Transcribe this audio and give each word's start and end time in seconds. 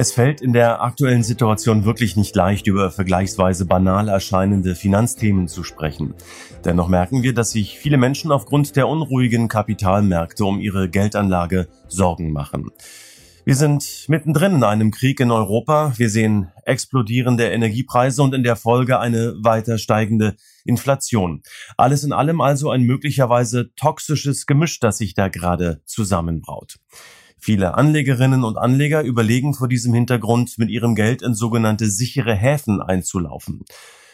Es 0.00 0.12
fällt 0.12 0.40
in 0.42 0.52
der 0.52 0.80
aktuellen 0.80 1.24
Situation 1.24 1.84
wirklich 1.84 2.14
nicht 2.14 2.36
leicht, 2.36 2.68
über 2.68 2.92
vergleichsweise 2.92 3.66
banal 3.66 4.06
erscheinende 4.08 4.76
Finanzthemen 4.76 5.48
zu 5.48 5.64
sprechen. 5.64 6.14
Dennoch 6.64 6.86
merken 6.86 7.24
wir, 7.24 7.34
dass 7.34 7.50
sich 7.50 7.80
viele 7.80 7.96
Menschen 7.96 8.30
aufgrund 8.30 8.76
der 8.76 8.86
unruhigen 8.86 9.48
Kapitalmärkte 9.48 10.44
um 10.44 10.60
ihre 10.60 10.88
Geldanlage 10.88 11.66
Sorgen 11.88 12.32
machen. 12.32 12.70
Wir 13.44 13.56
sind 13.56 14.04
mittendrin 14.06 14.54
in 14.54 14.62
einem 14.62 14.92
Krieg 14.92 15.18
in 15.18 15.32
Europa. 15.32 15.92
Wir 15.96 16.10
sehen 16.10 16.52
explodierende 16.64 17.48
Energiepreise 17.48 18.22
und 18.22 18.36
in 18.36 18.44
der 18.44 18.54
Folge 18.54 19.00
eine 19.00 19.34
weiter 19.42 19.78
steigende 19.78 20.36
Inflation. 20.64 21.42
Alles 21.76 22.04
in 22.04 22.12
allem 22.12 22.40
also 22.40 22.70
ein 22.70 22.82
möglicherweise 22.82 23.74
toxisches 23.74 24.46
Gemisch, 24.46 24.78
das 24.78 24.98
sich 24.98 25.14
da 25.14 25.26
gerade 25.26 25.82
zusammenbraut. 25.86 26.76
Viele 27.40 27.74
Anlegerinnen 27.74 28.44
und 28.44 28.56
Anleger 28.56 29.02
überlegen 29.02 29.54
vor 29.54 29.68
diesem 29.68 29.94
Hintergrund, 29.94 30.58
mit 30.58 30.70
ihrem 30.70 30.94
Geld 30.94 31.22
in 31.22 31.34
sogenannte 31.34 31.88
sichere 31.88 32.34
Häfen 32.34 32.82
einzulaufen. 32.82 33.64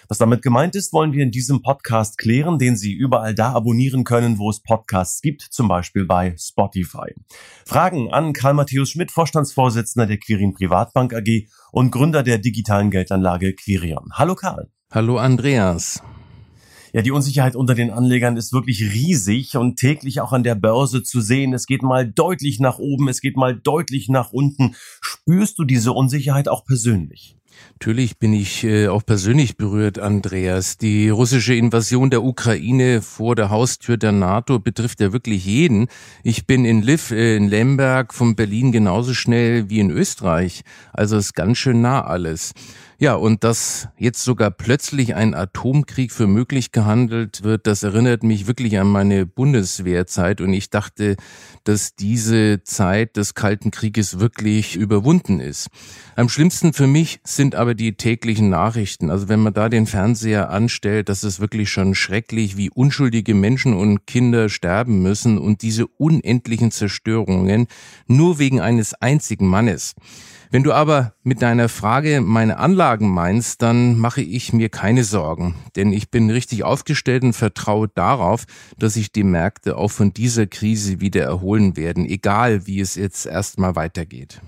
Was 0.08 0.18
damit 0.18 0.42
gemeint 0.42 0.74
ist, 0.74 0.92
wollen 0.92 1.12
wir 1.12 1.22
in 1.22 1.30
diesem 1.30 1.62
Podcast 1.62 2.18
klären, 2.18 2.58
den 2.58 2.76
Sie 2.76 2.92
überall 2.92 3.34
da 3.34 3.52
abonnieren 3.52 4.04
können, 4.04 4.38
wo 4.38 4.50
es 4.50 4.60
Podcasts 4.60 5.22
gibt, 5.22 5.42
zum 5.42 5.66
Beispiel 5.66 6.04
bei 6.04 6.36
Spotify. 6.38 7.14
Fragen 7.64 8.12
an 8.12 8.34
Karl 8.34 8.54
Matthäus 8.54 8.90
Schmidt, 8.90 9.10
Vorstandsvorsitzender 9.10 10.06
der 10.06 10.18
Quirin 10.18 10.52
Privatbank 10.52 11.14
AG 11.14 11.48
und 11.72 11.90
Gründer 11.90 12.22
der 12.22 12.38
digitalen 12.38 12.90
Geldanlage 12.90 13.54
Quirion. 13.54 14.10
Hallo 14.12 14.34
Karl. 14.34 14.70
Hallo 14.92 15.16
Andreas. 15.16 16.02
Ja, 16.94 17.02
die 17.02 17.10
Unsicherheit 17.10 17.56
unter 17.56 17.74
den 17.74 17.90
Anlegern 17.90 18.36
ist 18.36 18.52
wirklich 18.52 18.80
riesig 18.80 19.56
und 19.56 19.80
täglich 19.80 20.20
auch 20.20 20.32
an 20.32 20.44
der 20.44 20.54
Börse 20.54 21.02
zu 21.02 21.20
sehen. 21.20 21.52
Es 21.52 21.66
geht 21.66 21.82
mal 21.82 22.08
deutlich 22.08 22.60
nach 22.60 22.78
oben, 22.78 23.08
es 23.08 23.20
geht 23.20 23.36
mal 23.36 23.52
deutlich 23.52 24.08
nach 24.08 24.32
unten. 24.32 24.76
Spürst 25.00 25.58
du 25.58 25.64
diese 25.64 25.90
Unsicherheit 25.90 26.48
auch 26.48 26.64
persönlich? 26.64 27.36
Natürlich 27.72 28.18
bin 28.18 28.32
ich 28.32 28.62
äh, 28.62 28.86
auch 28.86 29.04
persönlich 29.04 29.56
berührt, 29.56 29.98
Andreas. 29.98 30.78
Die 30.78 31.08
russische 31.08 31.54
Invasion 31.54 32.10
der 32.10 32.22
Ukraine 32.22 33.02
vor 33.02 33.34
der 33.34 33.50
Haustür 33.50 33.96
der 33.96 34.12
NATO 34.12 34.60
betrifft 34.60 35.00
ja 35.00 35.12
wirklich 35.12 35.44
jeden. 35.44 35.88
Ich 36.22 36.46
bin 36.46 36.64
in 36.64 36.82
Liv, 36.82 37.10
äh, 37.10 37.36
in 37.36 37.48
Lemberg, 37.48 38.14
von 38.14 38.36
Berlin 38.36 38.70
genauso 38.70 39.14
schnell 39.14 39.68
wie 39.68 39.80
in 39.80 39.90
Österreich. 39.90 40.62
Also 40.92 41.16
ist 41.16 41.34
ganz 41.34 41.58
schön 41.58 41.80
nah 41.80 42.04
alles. 42.04 42.52
Ja, 42.98 43.14
und 43.16 43.42
dass 43.42 43.88
jetzt 43.98 44.22
sogar 44.22 44.52
plötzlich 44.52 45.16
ein 45.16 45.34
Atomkrieg 45.34 46.12
für 46.12 46.28
möglich 46.28 46.70
gehandelt 46.70 47.42
wird, 47.42 47.66
das 47.66 47.82
erinnert 47.82 48.22
mich 48.22 48.46
wirklich 48.46 48.78
an 48.78 48.86
meine 48.86 49.26
Bundeswehrzeit. 49.26 50.40
Und 50.40 50.52
ich 50.52 50.70
dachte, 50.70 51.16
dass 51.64 51.96
diese 51.96 52.62
Zeit 52.62 53.16
des 53.16 53.34
Kalten 53.34 53.72
Krieges 53.72 54.20
wirklich 54.20 54.76
überwunden 54.76 55.40
ist. 55.40 55.68
Am 56.14 56.28
schlimmsten 56.28 56.72
für 56.72 56.86
mich 56.86 57.18
sind 57.24 57.56
aber 57.56 57.74
die 57.74 57.96
täglichen 57.96 58.48
Nachrichten. 58.48 59.10
Also 59.10 59.28
wenn 59.28 59.40
man 59.40 59.54
da 59.54 59.68
den 59.68 59.86
Fernseher 59.86 60.50
anstellt, 60.50 61.08
das 61.08 61.24
ist 61.24 61.40
wirklich 61.40 61.70
schon 61.70 61.96
schrecklich, 61.96 62.56
wie 62.56 62.70
unschuldige 62.70 63.34
Menschen 63.34 63.74
und 63.74 64.06
Kinder 64.06 64.48
sterben 64.48 65.02
müssen 65.02 65.38
und 65.38 65.62
diese 65.62 65.88
unendlichen 65.88 66.70
Zerstörungen 66.70 67.66
nur 68.06 68.38
wegen 68.38 68.60
eines 68.60 68.94
einzigen 68.94 69.48
Mannes. 69.48 69.94
Wenn 70.54 70.62
du 70.62 70.72
aber 70.72 71.14
mit 71.24 71.42
deiner 71.42 71.68
Frage 71.68 72.20
meine 72.20 72.58
Anlagen 72.58 73.12
meinst, 73.12 73.60
dann 73.60 73.98
mache 73.98 74.22
ich 74.22 74.52
mir 74.52 74.68
keine 74.68 75.02
Sorgen, 75.02 75.56
denn 75.74 75.92
ich 75.92 76.12
bin 76.12 76.30
richtig 76.30 76.62
aufgestellt 76.62 77.24
und 77.24 77.32
vertraue 77.32 77.88
darauf, 77.92 78.44
dass 78.78 78.94
sich 78.94 79.10
die 79.10 79.24
Märkte 79.24 79.76
auch 79.76 79.90
von 79.90 80.12
dieser 80.12 80.46
Krise 80.46 81.00
wieder 81.00 81.24
erholen 81.24 81.76
werden, 81.76 82.06
egal 82.06 82.68
wie 82.68 82.78
es 82.78 82.94
jetzt 82.94 83.26
erstmal 83.26 83.74
weitergeht. 83.74 84.42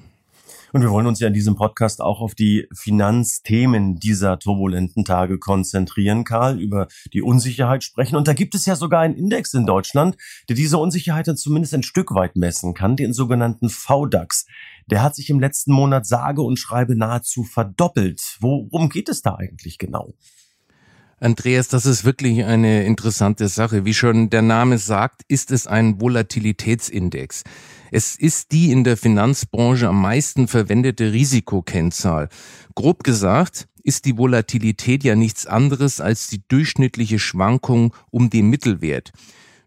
Und 0.72 0.82
wir 0.82 0.91
wollen 0.91 1.06
uns 1.06 1.21
ja 1.21 1.28
in 1.28 1.34
diesem 1.34 1.54
Podcast 1.54 2.00
auch 2.00 2.21
auf 2.21 2.34
die 2.34 2.69
Finanzthemen 2.75 3.97
dieser 3.97 4.38
turbulenten 4.38 5.04
Tage 5.04 5.38
konzentrieren, 5.38 6.25
Karl, 6.25 6.60
über 6.60 6.88
die 7.12 7.22
Unsicherheit 7.22 7.84
sprechen. 7.84 8.16
Und 8.16 8.28
da 8.28 8.32
gibt 8.32 8.54
es 8.54 8.66
ja 8.66 8.77
sogar 8.77 9.00
einen 9.00 9.15
Index 9.15 9.54
in 9.54 9.66
Deutschland, 9.66 10.16
der 10.49 10.56
diese 10.56 10.78
Unsicherheit 10.78 11.28
dann 11.28 11.37
zumindest 11.37 11.75
ein 11.75 11.82
Stück 11.82 12.15
weit 12.15 12.37
messen 12.37 12.75
kann, 12.75 12.97
den 12.97 13.12
sogenannten 13.12 13.69
VDAX 13.69 14.47
der 14.91 15.03
hat 15.03 15.15
sich 15.15 15.31
im 15.31 15.41
letzten 15.41 15.72
Monat 15.72 16.06
sage 16.06 16.43
und 16.43 16.59
schreibe 16.59 16.97
nahezu 16.97 17.43
verdoppelt. 17.43 18.37
Worum 18.41 18.88
geht 18.88 19.09
es 19.09 19.22
da 19.22 19.34
eigentlich 19.34 19.78
genau? 19.78 20.15
Andreas, 21.19 21.69
das 21.69 21.87
ist 21.87 22.04
wirklich 22.04 22.44
eine 22.44 22.84
interessante 22.84 23.49
Sache. 23.49 23.87
Wie 23.87 23.94
schon 23.94 24.28
der 24.28 24.43
Name 24.43 24.77
sagt, 24.77 25.22
ist 25.28 25.50
es 25.50 25.66
ein 25.66 25.99
Volatilitätsindex. 25.99 27.43
Es 27.91 28.16
ist 28.16 28.53
die 28.53 28.71
in 28.71 28.84
der 28.84 28.99
Finanzbranche 28.99 29.88
am 29.88 30.03
meisten 30.03 30.47
verwendete 30.47 31.15
Risikokennzahl. 31.15 32.28
Grob 32.75 33.03
gesagt 33.03 33.66
ist 33.82 34.04
die 34.04 34.19
Volatilität 34.19 35.04
ja 35.04 35.15
nichts 35.15 35.47
anderes 35.47 36.03
als 36.03 36.27
die 36.27 36.43
durchschnittliche 36.49 37.19
Schwankung 37.19 37.94
um 38.10 38.28
den 38.28 38.50
Mittelwert. 38.50 39.12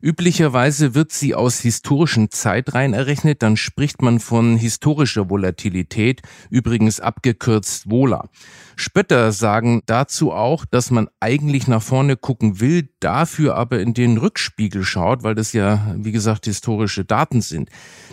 Üblicherweise 0.01 0.95
wird 0.95 1.11
sie 1.11 1.35
aus 1.35 1.59
historischen 1.59 2.31
Zeitreihen 2.31 2.93
errechnet, 2.93 3.43
dann 3.43 3.57
spricht 3.57 4.01
man 4.01 4.21
von 4.21 4.55
historischer 4.55 5.29
Volatilität, 5.29 6.21
übrigens 6.49 7.01
abgekürzt 7.01 7.89
Vola. 7.89 8.29
Spötter 8.77 9.33
sagen 9.33 9.81
dazu 9.87 10.31
auch, 10.31 10.63
dass 10.63 10.89
man 10.89 11.09
eigentlich 11.19 11.67
nach 11.67 11.81
vorne 11.81 12.15
gucken 12.15 12.61
will, 12.61 12.87
dafür 13.01 13.55
aber 13.55 13.81
in 13.81 13.93
den 13.93 14.17
Rückspiegel 14.17 14.85
schaut, 14.85 15.23
weil 15.23 15.35
das 15.35 15.51
ja, 15.51 15.93
wie 15.97 16.13
gesagt, 16.13 16.45
historische 16.45 17.03
Daten 17.03 17.41
sind. 17.41 17.69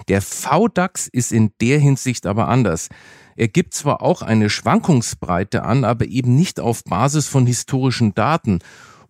Der 0.08 0.22
VDAX 0.22 1.06
ist 1.06 1.30
in 1.30 1.52
der 1.60 1.78
Hinsicht 1.78 2.26
aber 2.26 2.48
anders. 2.48 2.88
Er 3.36 3.46
gibt 3.46 3.74
zwar 3.74 4.02
auch 4.02 4.22
eine 4.22 4.50
Schwankungsbreite 4.50 5.62
an, 5.62 5.84
aber 5.84 6.06
eben 6.06 6.34
nicht 6.34 6.58
auf 6.58 6.82
Basis 6.82 7.28
von 7.28 7.46
historischen 7.46 8.12
Daten. 8.14 8.58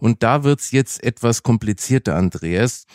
Und 0.06 0.22
da 0.22 0.44
wird's 0.44 0.71
jetzt 0.71 1.03
etwas 1.03 1.43
komplizierter, 1.43 2.15
Andreas. 2.15 2.87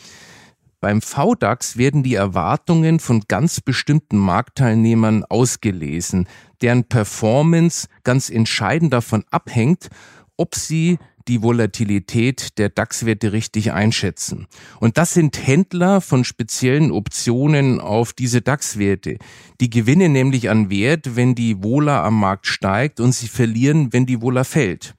Beim 0.80 1.02
VDAX 1.02 1.76
werden 1.76 2.04
die 2.04 2.16
Erwartungen 2.16 3.02
von 3.02 3.24
ganz 3.28 3.60
bestimmten 3.60 4.18
Marktteilnehmern 4.18 5.26
ausgelesen, 5.26 6.30
deren 6.62 6.86
Performance 6.86 7.90
ganz 8.06 8.30
entscheidend 8.30 8.94
davon 8.94 9.26
abhängt, 9.30 9.90
ob 10.38 10.56
sie 10.56 11.00
die 11.28 11.44
Volatilität 11.44 12.58
der 12.58 12.70
DAX-Werte 12.70 13.34
richtig 13.34 13.74
einschätzen. 13.74 14.48
Und 14.80 14.98
das 14.98 15.14
sind 15.14 15.46
Händler 15.46 16.00
von 16.00 16.24
speziellen 16.24 16.94
Optionen 16.94 17.82
auf 17.82 18.14
diese 18.14 18.42
DAX-Werte. 18.42 19.18
Die 19.60 19.70
gewinnen 19.70 20.14
nämlich 20.14 20.50
an 20.50 20.70
Wert, 20.70 21.18
wenn 21.18 21.36
die 21.36 21.62
Vola 21.62 22.06
am 22.06 22.18
Markt 22.18 22.48
steigt 22.48 23.02
und 23.02 23.12
sie 23.12 23.28
verlieren, 23.28 23.92
wenn 23.92 24.06
die 24.06 24.22
Vola 24.22 24.46
fällt. 24.46 24.96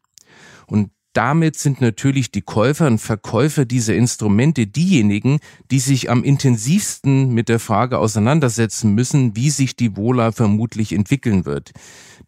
Und 0.67 0.91
damit 1.13 1.57
sind 1.57 1.81
natürlich 1.81 2.31
die 2.31 2.43
Käufer 2.43 2.87
und 2.87 2.99
Verkäufer 2.99 3.65
dieser 3.65 3.95
Instrumente 3.95 4.67
diejenigen, 4.67 5.41
die 5.71 5.79
sich 5.79 6.11
am 6.11 6.25
intensivsten 6.25 7.35
mit 7.35 7.49
der 7.49 7.59
Frage 7.59 7.99
auseinandersetzen 7.99 8.95
müssen, 8.95 9.37
wie 9.37 9.51
sich 9.51 9.77
die 9.77 9.97
Vola 9.97 10.33
vermutlich 10.33 10.93
entwickeln 10.93 11.45
wird. 11.45 11.73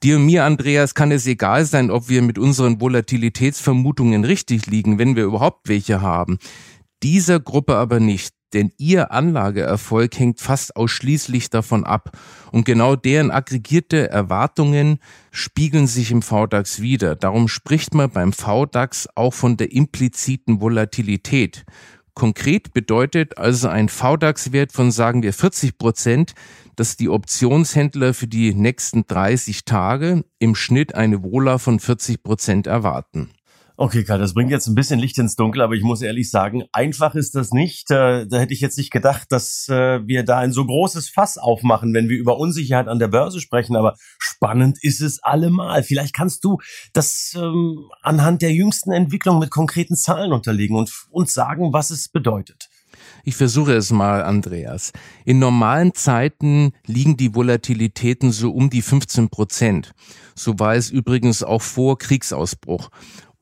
Dir 0.03 0.17
und 0.17 0.27
mir, 0.27 0.45
Andreas, 0.45 0.95
kann 0.95 1.13
es 1.13 1.27
egal 1.27 1.65
sein, 1.65 1.91
ob 1.91 2.09
wir 2.09 2.21
mit 2.21 2.39
unseren 2.39 2.81
Volatilitätsvermutungen 2.81 4.25
richtig 4.25 4.67
liegen, 4.67 4.99
wenn 4.99 5.17
wir 5.17 5.25
überhaupt 5.25 5.69
welche 5.69 6.03
haben. 6.03 6.39
Dieser 7.03 7.41
Gruppe 7.41 7.77
aber 7.77 8.01
nicht 8.01 8.35
denn 8.55 8.73
ihr 8.79 9.13
Anlageerfolg 9.13 10.19
hängt 10.19 10.41
fast 10.41 10.77
ausschließlich 10.77 11.51
davon 11.51 11.85
ab. 11.85 12.17
Und 12.53 12.65
genau 12.65 12.97
deren 12.97 13.31
aggregierte 13.31 14.09
Erwartungen 14.09 15.01
spiegeln 15.33 15.87
sich 15.87 16.11
im 16.13 16.23
VDAX 16.23 16.81
wieder. 16.81 17.17
Darum 17.17 17.49
spricht 17.49 17.95
man 17.95 18.11
beim 18.11 18.33
VDAX 18.33 19.09
auch 19.17 19.35
von 19.35 19.57
der 19.57 19.73
impliziten 19.73 20.61
Volatilität. 20.61 21.65
Konkret 22.15 22.73
bedeutet 22.73 23.39
also 23.39 23.69
ein 23.69 23.89
VDAX-Wert 23.89 24.73
von 24.73 24.93
sagen 24.93 25.25
wir 25.25 25.33
40 25.33 25.79
Prozent, 25.79 26.35
dass 26.77 26.97
die 26.97 27.09
Optionshändler 27.09 28.15
für 28.15 28.29
die 28.29 28.55
nächsten 28.55 29.07
30 29.07 29.65
Tage 29.65 30.25
im 30.39 30.55
Schnitt 30.55 30.95
eine 30.95 31.25
Vola 31.25 31.59
von 31.59 31.81
40 31.81 32.23
Prozent 32.23 32.67
erwarten. 32.69 33.31
Okay, 33.77 34.05
Karl, 34.05 34.21
das 34.21 34.35
bringt 34.35 34.53
jetzt 34.53 34.69
ein 34.69 34.77
bisschen 34.77 35.01
Licht 35.01 35.19
ins 35.19 35.35
Dunkel, 35.35 35.61
aber 35.61 35.75
ich 35.75 35.83
muss 35.83 36.01
ehrlich 36.01 36.31
sagen, 36.31 36.63
einfach 36.71 37.17
ist 37.17 37.35
das 37.35 37.51
nicht. 37.51 37.91
Äh, 37.91 38.25
da 38.25 38.39
hätte 38.39 38.55
ich 38.55 38.61
jetzt 38.61 38.79
nicht 38.79 38.93
gedacht, 38.93 39.33
dass 39.33 39.69
äh, 39.69 40.07
wir 40.07 40.23
da 40.23 40.39
ein 40.39 40.53
so 40.53 40.65
großes 40.65 41.09
Fass 41.09 41.39
aufmachen, 41.39 41.93
wenn 41.93 42.09
wir 42.09 42.17
über 42.17 42.39
Unsicherheit 42.39 42.87
an 42.87 43.01
der 43.01 43.09
Börse 43.09 43.41
sprechen. 43.41 43.75
Aber 43.75 43.97
spannend 44.21 44.79
ist 44.81 45.01
es 45.01 45.21
allemal. 45.25 45.83
Vielleicht 45.83 46.15
kannst 46.15 46.45
du 46.45 46.59
das 46.93 47.35
ähm, 47.37 47.91
anhand 48.01 48.43
der 48.43 48.53
jüngsten 48.53 48.93
Entwicklung 48.93 49.41
mit 49.41 49.51
konkreten 49.51 49.97
Zahlen 49.97 50.33
unterlegen 50.33 50.77
und 50.77 50.93
uns 51.11 51.35
sagen, 51.35 51.73
was 51.73 51.91
es 51.91 52.09
bedeutet. 52.09 52.69
Ich 53.25 53.35
versuche 53.35 53.73
es 53.73 53.91
mal, 53.91 54.23
Andreas. 54.23 54.93
In 55.25 55.41
normalen 55.41 55.95
Zeiten 55.95 56.73
liegen 56.87 57.17
die 57.17 57.35
Volatilitäten 57.35 58.31
so 58.31 58.53
um 58.53 58.71
die 58.71 58.83
15 58.83 59.31
Prozent. 59.31 59.93
So 60.37 60.61
war 60.61 60.77
es 60.77 60.91
übrigens 60.91 61.43
auch 61.43 61.63
vor 61.63 61.99
Kriegsausbruch. 61.99 62.91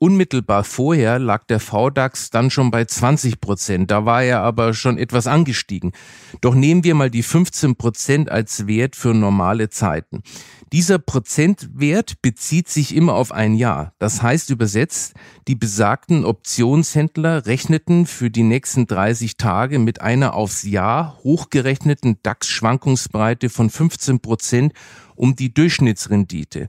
Unmittelbar 0.03 0.65
vorher 0.65 1.21
lag 1.21 1.45
der 1.45 1.61
VDAX 1.61 2.31
dann 2.31 2.51
schon 2.51 2.73
bei 2.73 2.85
20 2.85 3.41
Prozent. 3.41 3.93
Da 3.93 4.05
war 4.05 4.25
er 4.25 4.41
aber 4.41 4.75
schon 4.75 4.99
etwas 4.99 5.29
angestiegen. 5.29 5.93
Doch 6.41 6.57
nehmen 6.57 6.83
wir 6.83 6.97
mal 6.97 7.09
die 7.09 7.23
15 7.23 7.77
Prozent 7.77 8.29
als 8.29 8.67
Wert 8.67 8.97
für 8.97 9.15
normale 9.15 9.71
Zeiten. 9.71 10.25
Dieser 10.73 10.99
Prozentwert 10.99 12.21
bezieht 12.21 12.69
sich 12.69 12.97
immer 12.97 13.15
auf 13.15 13.31
ein 13.31 13.55
Jahr. 13.55 13.93
Das 14.01 14.23
heißt 14.23 14.51
übersetzt, 14.51 15.15
die 15.47 15.55
besagten 15.55 16.25
Optionshändler 16.25 17.47
rechneten 17.47 18.07
für 18.07 18.29
die 18.29 18.43
nächsten 18.43 18.89
30 18.89 19.37
Tage 19.37 19.79
mit 19.79 20.01
einer 20.01 20.35
aufs 20.35 20.65
Jahr 20.65 21.17
hochgerechneten 21.23 22.17
DAX-Schwankungsbreite 22.25 23.49
von 23.49 23.71
15 23.71 24.19
Prozent 24.19 24.73
um 25.15 25.37
die 25.37 25.55
Durchschnittsrendite. 25.55 26.69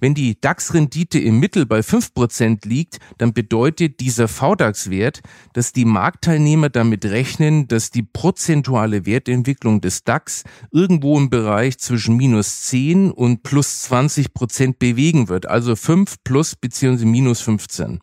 Wenn 0.00 0.14
die 0.14 0.40
DAX-Rendite 0.40 1.18
im 1.18 1.38
Mittel 1.38 1.66
bei 1.66 1.80
5% 1.80 2.66
liegt, 2.66 2.98
dann 3.18 3.32
bedeutet 3.32 4.00
dieser 4.00 4.28
VDAX-Wert, 4.28 5.20
dass 5.52 5.72
die 5.72 5.84
Marktteilnehmer 5.84 6.70
damit 6.70 7.04
rechnen, 7.04 7.68
dass 7.68 7.90
die 7.90 8.02
prozentuale 8.02 9.06
Wertentwicklung 9.06 9.80
des 9.80 10.04
DAX 10.04 10.44
irgendwo 10.72 11.18
im 11.18 11.30
Bereich 11.30 11.78
zwischen 11.78 12.16
minus 12.16 12.62
10 12.62 13.10
und 13.10 13.42
plus 13.42 13.82
20 13.82 14.34
Prozent 14.34 14.78
bewegen 14.78 15.28
wird, 15.28 15.46
also 15.46 15.76
5 15.76 16.16
plus 16.24 16.56
bzw. 16.56 17.04
minus 17.04 17.40
15. 17.42 18.00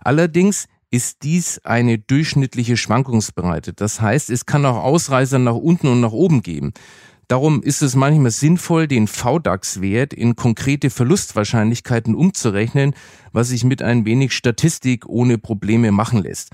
Allerdings 0.00 0.66
ist 0.94 1.24
dies 1.24 1.58
eine 1.64 1.98
durchschnittliche 1.98 2.76
Schwankungsbreite. 2.76 3.72
Das 3.72 4.00
heißt, 4.00 4.30
es 4.30 4.46
kann 4.46 4.64
auch 4.64 4.76
Ausreißer 4.76 5.40
nach 5.40 5.56
unten 5.56 5.88
und 5.88 6.00
nach 6.00 6.12
oben 6.12 6.42
geben. 6.42 6.72
Darum 7.34 7.64
ist 7.64 7.82
es 7.82 7.96
manchmal 7.96 8.30
sinnvoll, 8.30 8.86
den 8.86 9.08
VDAX-Wert 9.08 10.14
in 10.14 10.36
konkrete 10.36 10.88
Verlustwahrscheinlichkeiten 10.88 12.14
umzurechnen, 12.14 12.94
was 13.32 13.48
sich 13.48 13.64
mit 13.64 13.82
ein 13.82 14.04
wenig 14.04 14.34
Statistik 14.34 15.08
ohne 15.08 15.36
Probleme 15.36 15.90
machen 15.90 16.22
lässt. 16.22 16.50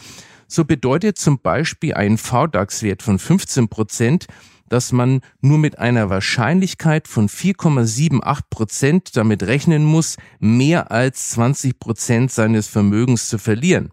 So 0.49 0.65
bedeutet 0.65 1.19
zum 1.19 1.39
Beispiel 1.39 1.93
ein 1.93 2.17
VDAX-Wert 2.17 3.03
von 3.03 3.19
15 3.19 3.69
Prozent, 3.69 4.25
dass 4.71 4.91
man 4.91 5.21
nur 5.43 5.59
mit 5.59 5.79
einer 5.79 6.09
Wahrscheinlichkeit 6.09 7.09
von 7.09 7.29
4,78 7.29 8.41
Prozent 8.49 9.17
damit 9.19 9.43
rechnen 9.43 9.85
muss, 9.85 10.17
mehr 10.39 10.91
als 10.91 11.29
20 11.33 11.79
Prozent 11.79 12.33
seines 12.33 12.69
Vermögens 12.69 13.29
zu 13.29 13.37
verlieren. 13.37 13.91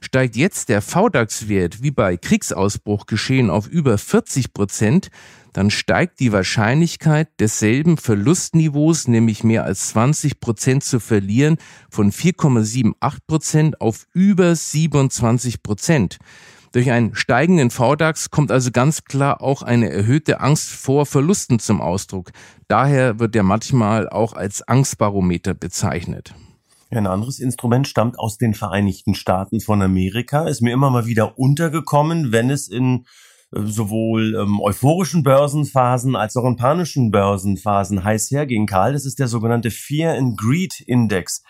Steigt 0.00 0.34
jetzt 0.34 0.68
der 0.68 0.82
VDAX-Wert 0.82 1.82
wie 1.82 1.92
bei 1.92 2.16
Kriegsausbruch 2.16 3.06
geschehen 3.06 3.50
auf 3.50 3.66
über 3.68 3.98
40 3.98 4.52
Prozent, 4.52 5.10
dann 5.52 5.70
steigt 5.70 6.20
die 6.20 6.32
Wahrscheinlichkeit 6.32 7.28
desselben 7.38 7.96
Verlustniveaus, 7.96 9.08
nämlich 9.08 9.44
mehr 9.44 9.64
als 9.64 9.88
20 9.88 10.40
Prozent 10.40 10.84
zu 10.84 11.00
verlieren, 11.00 11.58
von 11.90 12.10
4,78 12.10 13.18
Prozent 13.26 13.80
auf 13.80 14.06
über 14.12 14.54
27 14.54 15.62
Prozent. 15.62 16.18
Durch 16.72 16.90
einen 16.90 17.14
steigenden 17.14 17.70
VDAX 17.70 18.30
kommt 18.30 18.50
also 18.50 18.70
ganz 18.70 19.04
klar 19.04 19.42
auch 19.42 19.62
eine 19.62 19.90
erhöhte 19.90 20.40
Angst 20.40 20.70
vor 20.70 21.04
Verlusten 21.04 21.58
zum 21.58 21.82
Ausdruck. 21.82 22.32
Daher 22.66 23.18
wird 23.18 23.36
er 23.36 23.42
manchmal 23.42 24.08
auch 24.08 24.32
als 24.32 24.66
Angstbarometer 24.66 25.52
bezeichnet. 25.52 26.34
ein 26.90 27.06
anderes 27.06 27.40
Instrument 27.40 27.88
stammt 27.88 28.18
aus 28.18 28.38
den 28.38 28.54
Vereinigten 28.54 29.14
Staaten 29.14 29.60
von 29.60 29.82
Amerika, 29.82 30.48
ist 30.48 30.62
mir 30.62 30.72
immer 30.72 30.88
mal 30.88 31.04
wieder 31.04 31.38
untergekommen, 31.38 32.32
wenn 32.32 32.48
es 32.48 32.68
in 32.68 33.04
sowohl 33.52 34.34
ähm, 34.34 34.60
euphorischen 34.60 35.22
Börsenphasen 35.22 36.16
als 36.16 36.36
auch 36.36 36.44
in 36.44 36.56
panischen 36.56 37.10
Börsenphasen 37.10 38.02
heiß 38.02 38.30
herging. 38.30 38.66
Karl, 38.66 38.94
das 38.94 39.04
ist 39.04 39.18
der 39.18 39.28
sogenannte 39.28 39.70
Fear 39.70 40.16
and 40.16 40.38
Greed 40.38 40.80
Index. 40.80 41.42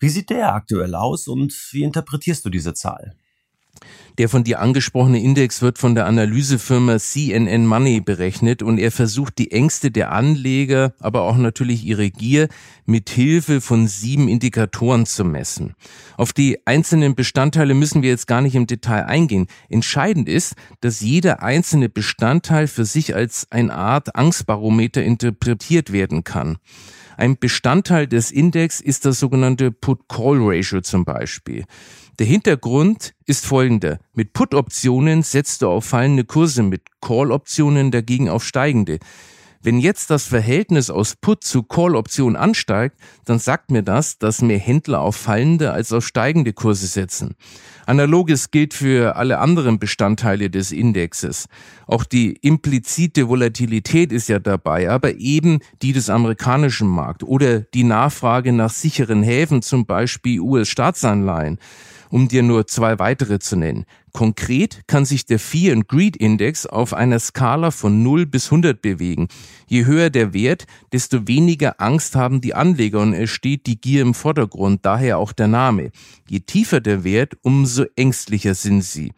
Wie 0.00 0.08
sieht 0.08 0.30
der 0.30 0.54
aktuell 0.54 0.94
aus 0.94 1.28
und 1.28 1.52
wie 1.72 1.82
interpretierst 1.82 2.44
du 2.44 2.50
diese 2.50 2.72
Zahl? 2.72 3.14
Der 4.18 4.28
von 4.28 4.44
dir 4.44 4.60
angesprochene 4.60 5.22
Index 5.22 5.62
wird 5.62 5.78
von 5.78 5.94
der 5.94 6.06
Analysefirma 6.06 6.98
CNN 6.98 7.66
Money 7.66 8.00
berechnet 8.00 8.62
und 8.62 8.78
er 8.78 8.90
versucht 8.90 9.38
die 9.38 9.50
Ängste 9.52 9.90
der 9.90 10.12
Anleger, 10.12 10.92
aber 11.00 11.22
auch 11.22 11.36
natürlich 11.36 11.84
ihre 11.84 12.10
Gier 12.10 12.48
mit 12.84 13.08
Hilfe 13.08 13.60
von 13.60 13.88
sieben 13.88 14.28
Indikatoren 14.28 15.06
zu 15.06 15.24
messen. 15.24 15.74
Auf 16.16 16.32
die 16.32 16.58
einzelnen 16.66 17.14
Bestandteile 17.14 17.74
müssen 17.74 18.02
wir 18.02 18.10
jetzt 18.10 18.26
gar 18.26 18.42
nicht 18.42 18.54
im 18.54 18.66
Detail 18.66 19.06
eingehen. 19.06 19.46
Entscheidend 19.68 20.28
ist, 20.28 20.54
dass 20.80 21.00
jeder 21.00 21.42
einzelne 21.42 21.88
Bestandteil 21.88 22.66
für 22.66 22.84
sich 22.84 23.14
als 23.14 23.46
eine 23.50 23.72
Art 23.74 24.16
Angstbarometer 24.16 25.02
interpretiert 25.02 25.92
werden 25.92 26.24
kann. 26.24 26.58
Ein 27.16 27.38
Bestandteil 27.38 28.06
des 28.06 28.30
Index 28.30 28.80
ist 28.80 29.04
das 29.04 29.20
sogenannte 29.20 29.70
Put-Call-Ratio 29.72 30.80
zum 30.80 31.04
Beispiel. 31.04 31.64
Der 32.18 32.26
Hintergrund 32.26 33.14
ist 33.26 33.46
folgender. 33.46 33.98
Mit 34.14 34.32
Put-Optionen 34.32 35.22
setzt 35.22 35.62
du 35.62 35.68
auf 35.68 35.86
fallende 35.86 36.24
Kurse, 36.24 36.62
mit 36.62 36.82
Call-Optionen 37.00 37.90
dagegen 37.90 38.28
auf 38.28 38.44
steigende. 38.44 38.98
Wenn 39.62 39.78
jetzt 39.78 40.08
das 40.08 40.24
Verhältnis 40.24 40.88
aus 40.88 41.16
Put 41.16 41.44
zu 41.44 41.62
Call-Option 41.62 42.34
ansteigt, 42.34 42.96
dann 43.26 43.38
sagt 43.38 43.70
mir 43.70 43.82
das, 43.82 44.18
dass 44.18 44.40
mehr 44.40 44.58
Händler 44.58 45.02
auf 45.02 45.16
fallende 45.16 45.72
als 45.72 45.92
auf 45.92 46.06
steigende 46.06 46.54
Kurse 46.54 46.86
setzen. 46.86 47.34
Analoges 47.90 48.52
gilt 48.52 48.72
für 48.72 49.16
alle 49.16 49.40
anderen 49.40 49.80
Bestandteile 49.80 50.48
des 50.48 50.70
Indexes. 50.70 51.46
Auch 51.88 52.04
die 52.04 52.34
implizite 52.34 53.28
Volatilität 53.28 54.12
ist 54.12 54.28
ja 54.28 54.38
dabei, 54.38 54.88
aber 54.88 55.16
eben 55.16 55.58
die 55.82 55.92
des 55.92 56.08
amerikanischen 56.08 56.86
Markts 56.86 57.24
oder 57.24 57.62
die 57.62 57.82
Nachfrage 57.82 58.52
nach 58.52 58.70
sicheren 58.70 59.24
Häfen, 59.24 59.60
zum 59.60 59.86
Beispiel 59.86 60.38
US-Staatsanleihen 60.38 61.58
um 62.10 62.28
dir 62.28 62.42
nur 62.42 62.66
zwei 62.66 62.98
weitere 62.98 63.38
zu 63.38 63.56
nennen. 63.56 63.86
Konkret 64.12 64.82
kann 64.88 65.04
sich 65.04 65.24
der 65.24 65.38
Fear 65.38 65.72
and 65.76 65.88
Greed 65.88 66.16
Index 66.16 66.66
auf 66.66 66.92
einer 66.92 67.20
Skala 67.20 67.70
von 67.70 68.02
0 68.02 68.26
bis 68.26 68.46
100 68.46 68.82
bewegen. 68.82 69.28
Je 69.68 69.84
höher 69.84 70.10
der 70.10 70.34
Wert, 70.34 70.66
desto 70.92 71.28
weniger 71.28 71.80
Angst 71.80 72.16
haben 72.16 72.40
die 72.40 72.54
Anleger 72.54 73.00
und 73.00 73.14
es 73.14 73.30
steht 73.30 73.66
die 73.66 73.80
Gier 73.80 74.02
im 74.02 74.14
Vordergrund, 74.14 74.84
daher 74.84 75.18
auch 75.18 75.30
der 75.30 75.46
Name. 75.46 75.92
Je 76.28 76.40
tiefer 76.40 76.80
der 76.80 77.04
Wert, 77.04 77.34
umso 77.42 77.79
ängstlicher 77.96 78.54
sind 78.54 78.82
sie. 78.82 79.12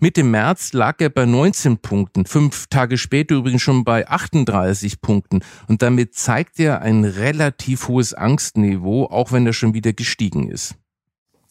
Mitte 0.00 0.22
März 0.22 0.72
lag 0.72 1.00
er 1.00 1.10
bei 1.10 1.26
19 1.26 1.78
Punkten, 1.78 2.24
fünf 2.24 2.66
Tage 2.68 2.98
später 2.98 3.34
übrigens 3.36 3.62
schon 3.62 3.84
bei 3.84 4.08
38 4.08 5.00
Punkten 5.00 5.40
und 5.68 5.82
damit 5.82 6.14
zeigt 6.14 6.60
er 6.60 6.82
ein 6.82 7.04
relativ 7.04 7.88
hohes 7.88 8.14
Angstniveau, 8.14 9.06
auch 9.06 9.32
wenn 9.32 9.46
er 9.46 9.52
schon 9.52 9.74
wieder 9.74 9.92
gestiegen 9.92 10.48
ist. 10.48 10.76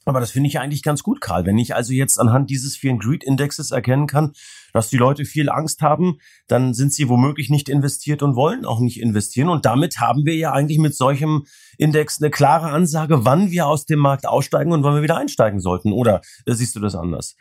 Aber 0.06 0.20
das 0.20 0.32
finde 0.32 0.48
ich 0.48 0.60
eigentlich 0.60 0.82
ganz 0.82 1.04
gut, 1.04 1.22
Karl. 1.22 1.46
Wenn 1.46 1.60
ich 1.60 1.76
also 1.76 1.94
jetzt 1.94 2.20
anhand 2.20 2.50
dieses 2.50 2.76
Fear 2.76 2.94
and 2.94 3.04
Greed 3.04 3.24
Indexes 3.24 3.70
erkennen 3.70 4.08
kann, 4.08 4.32
dass 4.74 4.90
die 4.90 4.98
Leute 4.98 5.26
viel 5.26 5.50
Angst 5.50 5.82
haben, 5.82 6.18
dann 6.48 6.74
sind 6.74 6.92
sie 6.92 7.08
womöglich 7.08 7.50
nicht 7.50 7.70
investiert 7.70 8.24
und 8.24 8.36
wollen 8.36 8.66
auch 8.66 8.80
nicht 8.80 9.00
investieren. 9.00 9.50
Und 9.50 9.66
damit 9.66 10.00
haben 10.00 10.26
wir 10.26 10.36
ja 10.36 10.54
eigentlich 10.54 10.80
mit 10.80 10.96
solchem 10.96 11.46
Index 11.78 12.20
eine 12.20 12.32
klare 12.32 12.70
Ansage, 12.70 13.26
wann 13.26 13.52
wir 13.52 13.68
aus 13.68 13.86
dem 13.86 14.00
Markt 14.00 14.26
aussteigen 14.26 14.72
und 14.72 14.84
wann 14.84 14.96
wir 14.96 15.04
wieder 15.04 15.18
einsteigen 15.18 15.60
sollten. 15.60 15.92
Oder 15.94 16.22
siehst 16.48 16.76
du 16.76 16.80
das 16.80 16.96
anders? 16.96 17.36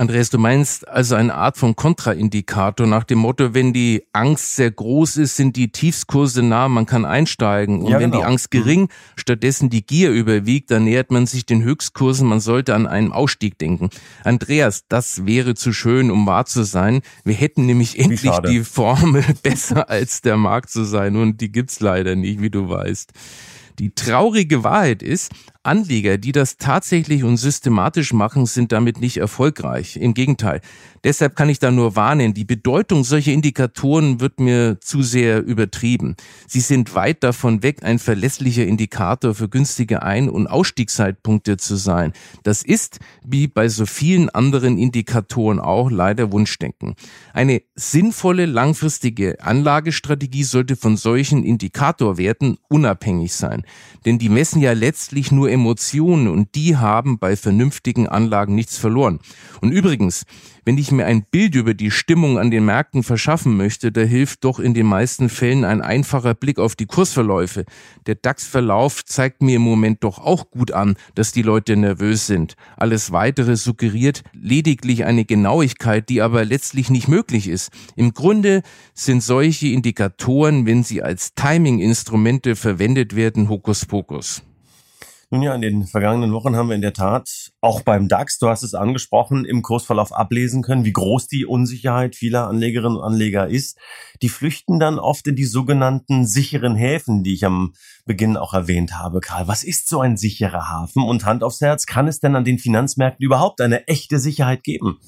Andreas, 0.00 0.30
du 0.30 0.38
meinst 0.38 0.88
also 0.88 1.14
eine 1.14 1.34
Art 1.34 1.58
von 1.58 1.76
Kontraindikator 1.76 2.86
nach 2.86 3.04
dem 3.04 3.18
Motto, 3.18 3.52
wenn 3.52 3.74
die 3.74 4.02
Angst 4.14 4.56
sehr 4.56 4.70
groß 4.70 5.18
ist, 5.18 5.36
sind 5.36 5.56
die 5.56 5.72
Tiefskurse 5.72 6.42
nah, 6.42 6.68
man 6.70 6.86
kann 6.86 7.04
einsteigen. 7.04 7.82
Und 7.82 7.90
ja, 7.90 7.98
wenn 7.98 8.10
genau. 8.10 8.22
die 8.22 8.26
Angst 8.26 8.50
gering, 8.50 8.88
stattdessen 9.14 9.68
die 9.68 9.84
Gier 9.84 10.10
überwiegt, 10.10 10.70
dann 10.70 10.84
nähert 10.84 11.10
man 11.10 11.26
sich 11.26 11.44
den 11.44 11.62
Höchstkursen, 11.62 12.26
man 12.26 12.40
sollte 12.40 12.74
an 12.74 12.86
einen 12.86 13.12
Ausstieg 13.12 13.58
denken. 13.58 13.90
Andreas, 14.24 14.84
das 14.88 15.26
wäre 15.26 15.54
zu 15.54 15.74
schön, 15.74 16.10
um 16.10 16.26
wahr 16.26 16.46
zu 16.46 16.62
sein. 16.62 17.02
Wir 17.24 17.34
hätten 17.34 17.66
nämlich 17.66 17.98
endlich 17.98 18.38
die 18.48 18.64
Formel 18.64 19.22
besser 19.42 19.90
als 19.90 20.22
der 20.22 20.38
Markt 20.38 20.70
zu 20.70 20.84
sein 20.84 21.14
und 21.14 21.42
die 21.42 21.52
gibt's 21.52 21.80
leider 21.80 22.16
nicht, 22.16 22.40
wie 22.40 22.48
du 22.48 22.70
weißt. 22.70 23.12
Die 23.78 23.94
traurige 23.94 24.64
Wahrheit 24.64 25.02
ist, 25.02 25.30
Anleger, 25.62 26.16
die 26.16 26.32
das 26.32 26.56
tatsächlich 26.56 27.22
und 27.22 27.36
systematisch 27.36 28.14
machen, 28.14 28.46
sind 28.46 28.72
damit 28.72 28.98
nicht 29.00 29.18
erfolgreich. 29.18 29.96
Im 29.96 30.14
Gegenteil. 30.14 30.62
Deshalb 31.04 31.36
kann 31.36 31.50
ich 31.50 31.58
da 31.58 31.70
nur 31.70 31.96
warnen, 31.96 32.34
die 32.34 32.44
Bedeutung 32.44 33.04
solcher 33.04 33.32
Indikatoren 33.32 34.20
wird 34.20 34.40
mir 34.40 34.78
zu 34.80 35.02
sehr 35.02 35.42
übertrieben. 35.42 36.16
Sie 36.46 36.60
sind 36.60 36.94
weit 36.94 37.22
davon 37.22 37.62
weg, 37.62 37.82
ein 37.82 37.98
verlässlicher 37.98 38.64
Indikator 38.64 39.34
für 39.34 39.48
günstige 39.48 40.02
Ein- 40.02 40.30
und 40.30 40.46
Ausstiegszeitpunkte 40.46 41.58
zu 41.58 41.76
sein. 41.76 42.12
Das 42.42 42.62
ist, 42.62 42.98
wie 43.22 43.46
bei 43.46 43.68
so 43.68 43.84
vielen 43.84 44.30
anderen 44.30 44.78
Indikatoren 44.78 45.60
auch, 45.60 45.90
leider 45.90 46.32
Wunschdenken. 46.32 46.94
Eine 47.34 47.62
sinnvolle 47.74 48.46
langfristige 48.46 49.42
Anlagestrategie 49.42 50.44
sollte 50.44 50.76
von 50.76 50.96
solchen 50.96 51.44
Indikatorwerten 51.44 52.58
unabhängig 52.68 53.34
sein. 53.34 53.64
Denn 54.04 54.18
die 54.18 54.28
messen 54.28 54.60
ja 54.62 54.72
letztlich 54.72 55.32
nur 55.32 55.49
Emotionen 55.50 56.28
und 56.28 56.54
die 56.54 56.76
haben 56.76 57.18
bei 57.18 57.36
vernünftigen 57.36 58.06
Anlagen 58.06 58.54
nichts 58.54 58.76
verloren. 58.76 59.18
Und 59.60 59.72
übrigens, 59.72 60.24
wenn 60.64 60.78
ich 60.78 60.92
mir 60.92 61.06
ein 61.06 61.24
Bild 61.30 61.54
über 61.54 61.74
die 61.74 61.90
Stimmung 61.90 62.38
an 62.38 62.50
den 62.50 62.64
Märkten 62.64 63.02
verschaffen 63.02 63.56
möchte, 63.56 63.92
da 63.92 64.02
hilft 64.02 64.44
doch 64.44 64.60
in 64.60 64.74
den 64.74 64.86
meisten 64.86 65.28
Fällen 65.28 65.64
ein 65.64 65.80
einfacher 65.80 66.34
Blick 66.34 66.58
auf 66.58 66.76
die 66.76 66.86
Kursverläufe. 66.86 67.64
Der 68.06 68.14
DAX-Verlauf 68.14 69.04
zeigt 69.04 69.42
mir 69.42 69.56
im 69.56 69.62
Moment 69.62 70.04
doch 70.04 70.18
auch 70.18 70.50
gut 70.50 70.72
an, 70.72 70.96
dass 71.14 71.32
die 71.32 71.42
Leute 71.42 71.76
nervös 71.76 72.26
sind. 72.26 72.54
Alles 72.76 73.10
weitere 73.10 73.56
suggeriert 73.56 74.22
lediglich 74.32 75.04
eine 75.04 75.24
Genauigkeit, 75.24 76.08
die 76.08 76.22
aber 76.22 76.44
letztlich 76.44 76.90
nicht 76.90 77.08
möglich 77.08 77.48
ist. 77.48 77.70
Im 77.96 78.12
Grunde 78.12 78.62
sind 78.94 79.22
solche 79.22 79.68
Indikatoren, 79.68 80.66
wenn 80.66 80.82
sie 80.82 81.02
als 81.02 81.34
Timing-Instrumente 81.34 82.54
verwendet 82.54 83.16
werden, 83.16 83.48
Hokuspokus. 83.48 84.42
Nun 85.32 85.42
ja, 85.42 85.54
in 85.54 85.60
den 85.60 85.86
vergangenen 85.86 86.32
Wochen 86.32 86.56
haben 86.56 86.70
wir 86.70 86.74
in 86.74 86.82
der 86.82 86.92
Tat 86.92 87.52
auch 87.60 87.82
beim 87.82 88.08
DAX, 88.08 88.38
du 88.38 88.48
hast 88.48 88.64
es 88.64 88.74
angesprochen, 88.74 89.44
im 89.44 89.62
Kursverlauf 89.62 90.12
ablesen 90.12 90.60
können, 90.60 90.84
wie 90.84 90.92
groß 90.92 91.28
die 91.28 91.46
Unsicherheit 91.46 92.16
vieler 92.16 92.48
Anlegerinnen 92.48 92.96
und 92.96 93.04
Anleger 93.04 93.46
ist. 93.46 93.78
Die 94.22 94.28
flüchten 94.28 94.80
dann 94.80 94.98
oft 94.98 95.28
in 95.28 95.36
die 95.36 95.44
sogenannten 95.44 96.26
sicheren 96.26 96.74
Häfen, 96.74 97.22
die 97.22 97.34
ich 97.34 97.44
am 97.44 97.74
Beginn 98.06 98.36
auch 98.36 98.54
erwähnt 98.54 98.98
habe. 98.98 99.20
Karl, 99.20 99.46
was 99.46 99.62
ist 99.62 99.88
so 99.88 100.00
ein 100.00 100.16
sicherer 100.16 100.68
Hafen? 100.68 101.04
Und 101.04 101.24
Hand 101.24 101.44
aufs 101.44 101.60
Herz, 101.60 101.86
kann 101.86 102.08
es 102.08 102.18
denn 102.18 102.34
an 102.34 102.44
den 102.44 102.58
Finanzmärkten 102.58 103.24
überhaupt 103.24 103.60
eine 103.60 103.86
echte 103.86 104.18
Sicherheit 104.18 104.64
geben? 104.64 104.98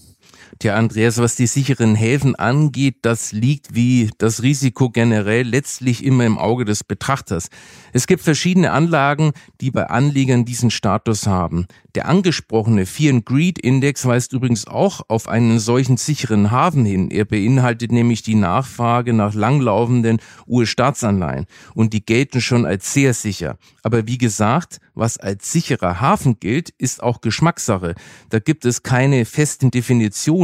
Tja, 0.58 0.74
Andreas, 0.76 1.18
was 1.18 1.34
die 1.34 1.46
sicheren 1.46 1.94
Häfen 1.94 2.36
angeht, 2.36 2.96
das 3.02 3.32
liegt 3.32 3.74
wie 3.74 4.10
das 4.18 4.42
Risiko 4.42 4.90
generell 4.90 5.46
letztlich 5.46 6.04
immer 6.04 6.26
im 6.26 6.38
Auge 6.38 6.64
des 6.64 6.84
Betrachters. 6.84 7.48
Es 7.92 8.06
gibt 8.06 8.22
verschiedene 8.22 8.70
Anlagen, 8.70 9.32
die 9.60 9.70
bei 9.70 9.88
Anlegern 9.88 10.44
diesen 10.44 10.70
Status 10.70 11.26
haben. 11.26 11.66
Der 11.94 12.08
angesprochene 12.08 12.86
Fear 12.86 13.14
and 13.14 13.26
Greed 13.26 13.58
Index 13.58 14.06
weist 14.06 14.32
übrigens 14.32 14.66
auch 14.66 15.02
auf 15.08 15.28
einen 15.28 15.58
solchen 15.58 15.96
sicheren 15.96 16.50
Hafen 16.50 16.84
hin. 16.84 17.10
Er 17.10 17.24
beinhaltet 17.24 17.92
nämlich 17.92 18.22
die 18.22 18.34
Nachfrage 18.34 19.12
nach 19.12 19.34
langlaufenden 19.34 20.20
US-Staatsanleihen 20.46 21.46
und 21.74 21.92
die 21.92 22.04
gelten 22.04 22.40
schon 22.40 22.66
als 22.66 22.92
sehr 22.92 23.14
sicher. 23.14 23.58
Aber 23.82 24.06
wie 24.06 24.18
gesagt, 24.18 24.78
was 24.94 25.18
als 25.18 25.50
sicherer 25.50 26.00
Hafen 26.00 26.38
gilt, 26.40 26.70
ist 26.70 27.02
auch 27.02 27.20
Geschmackssache. 27.20 27.94
Da 28.30 28.38
gibt 28.38 28.64
es 28.64 28.82
keine 28.82 29.24
festen 29.24 29.70
Definitionen. 29.70 30.41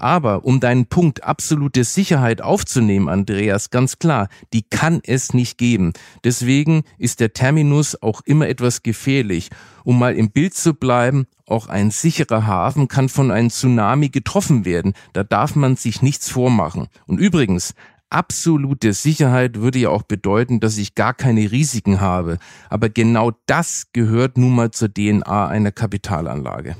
Aber 0.00 0.46
um 0.46 0.60
deinen 0.60 0.86
Punkt 0.86 1.24
absolute 1.24 1.84
Sicherheit 1.84 2.40
aufzunehmen, 2.40 3.10
Andreas, 3.10 3.68
ganz 3.68 3.98
klar, 3.98 4.28
die 4.54 4.62
kann 4.62 5.00
es 5.04 5.34
nicht 5.34 5.58
geben. 5.58 5.92
Deswegen 6.24 6.84
ist 6.96 7.20
der 7.20 7.34
Terminus 7.34 8.02
auch 8.02 8.22
immer 8.22 8.48
etwas 8.48 8.82
gefährlich. 8.82 9.50
Um 9.84 9.98
mal 9.98 10.16
im 10.16 10.30
Bild 10.30 10.54
zu 10.54 10.72
bleiben, 10.72 11.26
auch 11.46 11.68
ein 11.68 11.90
sicherer 11.90 12.46
Hafen 12.46 12.88
kann 12.88 13.10
von 13.10 13.30
einem 13.30 13.50
Tsunami 13.50 14.08
getroffen 14.08 14.64
werden. 14.64 14.94
Da 15.12 15.22
darf 15.22 15.54
man 15.54 15.76
sich 15.76 16.00
nichts 16.00 16.30
vormachen. 16.30 16.88
Und 17.06 17.18
übrigens, 17.18 17.74
absolute 18.08 18.94
Sicherheit 18.94 19.60
würde 19.60 19.80
ja 19.80 19.90
auch 19.90 20.02
bedeuten, 20.02 20.60
dass 20.60 20.78
ich 20.78 20.94
gar 20.94 21.12
keine 21.12 21.52
Risiken 21.52 22.00
habe. 22.00 22.38
Aber 22.70 22.88
genau 22.88 23.32
das 23.44 23.88
gehört 23.92 24.38
nun 24.38 24.54
mal 24.54 24.70
zur 24.70 24.92
DNA 24.92 25.48
einer 25.48 25.72
Kapitalanlage. 25.72 26.76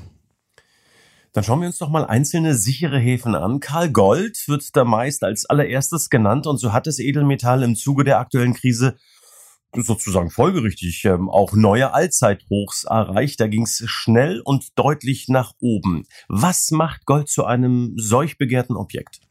Dann 1.33 1.45
schauen 1.45 1.61
wir 1.61 1.67
uns 1.67 1.77
doch 1.77 1.89
mal 1.89 2.05
einzelne 2.05 2.55
sichere 2.55 2.99
Häfen 2.99 3.35
an. 3.35 3.61
Karl 3.61 3.89
Gold 3.89 4.43
wird 4.47 4.75
da 4.75 4.83
meist 4.83 5.23
als 5.23 5.45
allererstes 5.45 6.09
genannt 6.09 6.45
und 6.45 6.57
so 6.57 6.73
hat 6.73 6.87
das 6.87 6.99
Edelmetall 6.99 7.63
im 7.63 7.75
Zuge 7.75 8.03
der 8.03 8.19
aktuellen 8.19 8.53
Krise 8.53 8.97
sozusagen 9.73 10.29
folgerichtig 10.29 11.05
ähm, 11.05 11.29
auch 11.29 11.53
neue 11.53 11.93
Allzeithochs 11.93 12.83
erreicht. 12.83 13.39
Da 13.39 13.47
ging 13.47 13.63
es 13.63 13.81
schnell 13.85 14.41
und 14.43 14.77
deutlich 14.77 15.29
nach 15.29 15.53
oben. 15.61 16.03
Was 16.27 16.71
macht 16.71 17.05
Gold 17.05 17.29
zu 17.29 17.45
einem 17.45 17.93
solch 17.95 18.37
begehrten 18.37 18.75
Objekt? 18.75 19.21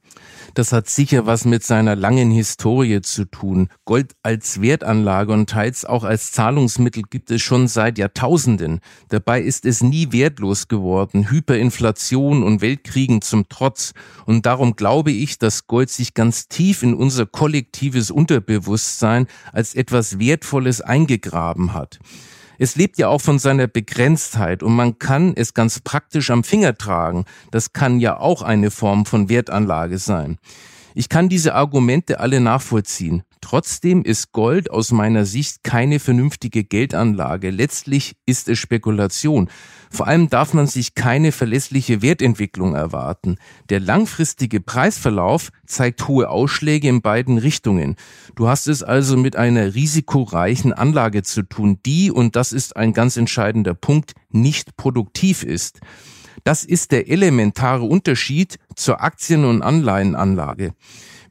Das 0.55 0.73
hat 0.73 0.89
sicher 0.89 1.27
was 1.27 1.45
mit 1.45 1.63
seiner 1.63 1.95
langen 1.95 2.31
Historie 2.31 3.01
zu 3.03 3.25
tun. 3.25 3.69
Gold 3.85 4.15
als 4.23 4.61
Wertanlage 4.61 5.33
und 5.33 5.49
teils 5.49 5.85
auch 5.85 6.05
als 6.05 6.33
Zahlungsmittel 6.33 7.05
gibt 7.09 7.31
es 7.31 7.43
schon 7.43 7.69
seit 7.69 7.99
Jahrtausenden. 7.99 8.81
Dabei 9.09 9.41
ist 9.41 9.65
es 9.65 9.83
nie 9.83 10.13
wertlos 10.13 10.69
geworden. 10.69 11.31
Hyperinflation 11.31 12.43
und 12.43 12.61
Weltkriegen 12.61 13.23
zum 13.23 13.49
Trotz. 13.49 13.93
Und 14.27 14.47
darum 14.47 14.75
glaube 14.75 15.13
ich, 15.13 15.39
dass 15.39 15.67
Gold 15.67 15.91
sich 15.91 16.15
ganz 16.15 16.49
tief 16.49 16.83
in 16.83 16.95
unser 16.95 17.27
kollektives 17.27 18.11
Unterbewusstsein 18.11 19.27
als 19.53 19.75
etwas 19.75 20.19
Wertvolles 20.19 20.81
eingegraben 20.81 21.73
hat. 21.73 22.01
Es 22.63 22.77
lebt 22.77 22.99
ja 22.99 23.09
auch 23.09 23.23
von 23.23 23.39
seiner 23.39 23.69
Begrenztheit 23.69 24.63
und 24.63 24.75
man 24.77 24.99
kann 24.99 25.33
es 25.35 25.55
ganz 25.55 25.81
praktisch 25.81 26.29
am 26.29 26.45
Finger 26.45 26.77
tragen. 26.77 27.25
Das 27.51 27.73
kann 27.73 28.01
ja 28.01 28.19
auch 28.19 28.43
eine 28.43 28.71
Form 28.71 29.07
von 29.07 29.31
Wertanlage 29.31 29.97
sein. 29.97 30.37
Ich 30.95 31.09
kann 31.09 31.31
diese 31.31 31.55
Argumente 31.55 32.21
alle 32.21 32.39
nachvollziehen. 32.39 33.23
Trotzdem 33.41 34.03
ist 34.03 34.33
Gold 34.33 34.71
aus 34.71 34.93
meiner 34.93 35.25
Sicht 35.25 35.65
keine 35.65 35.99
vernünftige 35.99 36.63
Geldanlage. 36.63 37.51
Letztlich 37.51 38.17
ist 38.27 38.49
es 38.49 38.59
Spekulation. 38.59 39.49
Vor 39.91 40.07
allem 40.07 40.29
darf 40.29 40.53
man 40.53 40.67
sich 40.67 40.95
keine 40.95 41.33
verlässliche 41.33 42.03
Wertentwicklung 42.03 42.75
erwarten. 42.75 43.39
Der 43.71 43.81
langfristige 43.81 44.61
Preisverlauf 44.61 45.51
zeigt 45.67 46.07
hohe 46.07 46.29
Ausschläge 46.29 46.89
in 46.89 47.01
beiden 47.01 47.39
Richtungen. 47.39 47.97
Du 48.37 48.47
hast 48.47 48.69
es 48.69 48.83
also 48.83 49.17
mit 49.17 49.37
einer 49.37 49.75
risikoreichen 49.75 50.73
Anlage 50.73 51.23
zu 51.23 51.43
tun, 51.43 51.81
die, 51.85 52.11
und 52.11 52.37
das 52.37 52.53
ist 52.53 52.77
ein 52.77 52.93
ganz 52.93 53.17
entscheidender 53.17 53.75
Punkt, 53.75 54.13
nicht 54.31 54.77
produktiv 54.77 55.43
ist. 55.43 55.81
Das 56.45 56.65
ist 56.65 56.93
der 56.93 57.09
elementare 57.09 57.85
Unterschied 57.85 58.59
zur 58.77 59.03
Aktien- 59.03 59.45
und 59.45 59.63
Anleihenanlage. 59.63 60.73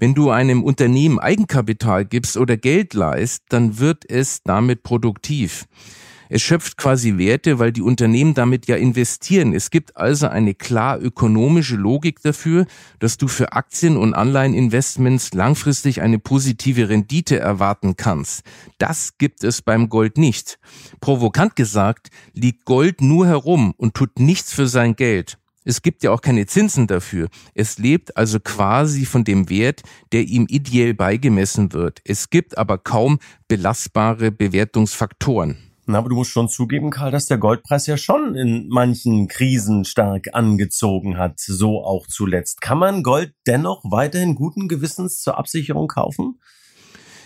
Wenn 0.01 0.15
du 0.15 0.29
einem 0.29 0.63
Unternehmen 0.63 1.19
Eigenkapital 1.19 2.05
gibst 2.05 2.37
oder 2.37 2.55
Geld 2.55 2.93
leist, 2.93 3.43
dann 3.49 3.79
wird 3.79 4.09
es 4.09 4.41
damit 4.43 4.81
produktiv. 4.81 5.65
Es 6.29 6.41
schöpft 6.41 6.77
quasi 6.77 7.17
Werte, 7.17 7.59
weil 7.59 7.73
die 7.73 7.81
Unternehmen 7.81 8.33
damit 8.33 8.67
ja 8.67 8.77
investieren. 8.77 9.53
Es 9.53 9.71
gibt 9.71 9.97
also 9.97 10.27
eine 10.27 10.53
klar 10.53 11.01
ökonomische 11.01 11.75
Logik 11.75 12.21
dafür, 12.21 12.65
dass 12.99 13.17
du 13.17 13.27
für 13.27 13.51
Aktien- 13.51 13.97
und 13.97 14.13
Anleiheninvestments 14.13 15.33
langfristig 15.33 16.01
eine 16.01 16.19
positive 16.19 16.87
Rendite 16.87 17.37
erwarten 17.37 17.97
kannst. 17.97 18.43
Das 18.77 19.17
gibt 19.17 19.43
es 19.43 19.61
beim 19.61 19.89
Gold 19.89 20.17
nicht. 20.17 20.59
Provokant 21.01 21.57
gesagt, 21.57 22.07
liegt 22.33 22.63
Gold 22.63 23.01
nur 23.01 23.27
herum 23.27 23.73
und 23.75 23.95
tut 23.95 24.19
nichts 24.19 24.53
für 24.53 24.67
sein 24.67 24.95
Geld. 24.95 25.38
Es 25.69 25.83
gibt 25.83 26.01
ja 26.01 26.09
auch 26.09 26.21
keine 26.21 26.47
Zinsen 26.47 26.87
dafür. 26.87 27.27
Es 27.53 27.77
lebt 27.77 28.17
also 28.17 28.39
quasi 28.39 29.05
von 29.05 29.23
dem 29.23 29.51
Wert, 29.51 29.83
der 30.11 30.23
ihm 30.23 30.47
ideell 30.49 30.95
beigemessen 30.95 31.73
wird. 31.73 31.99
Es 32.05 32.31
gibt 32.31 32.57
aber 32.57 32.79
kaum 32.79 33.19
belastbare 33.47 34.31
Bewertungsfaktoren. 34.31 35.59
Na, 35.85 35.99
aber 35.99 36.09
du 36.09 36.15
musst 36.15 36.31
schon 36.31 36.49
zugeben, 36.49 36.89
Karl, 36.89 37.11
dass 37.11 37.27
der 37.27 37.37
Goldpreis 37.37 37.85
ja 37.85 37.97
schon 37.97 38.33
in 38.33 38.67
manchen 38.69 39.27
Krisen 39.27 39.85
stark 39.85 40.29
angezogen 40.33 41.19
hat, 41.19 41.39
so 41.39 41.83
auch 41.83 42.07
zuletzt. 42.07 42.61
Kann 42.61 42.79
man 42.79 43.03
Gold 43.03 43.35
dennoch 43.45 43.83
weiterhin 43.83 44.33
guten 44.33 44.69
Gewissens 44.69 45.21
zur 45.21 45.37
Absicherung 45.37 45.87
kaufen? 45.87 46.39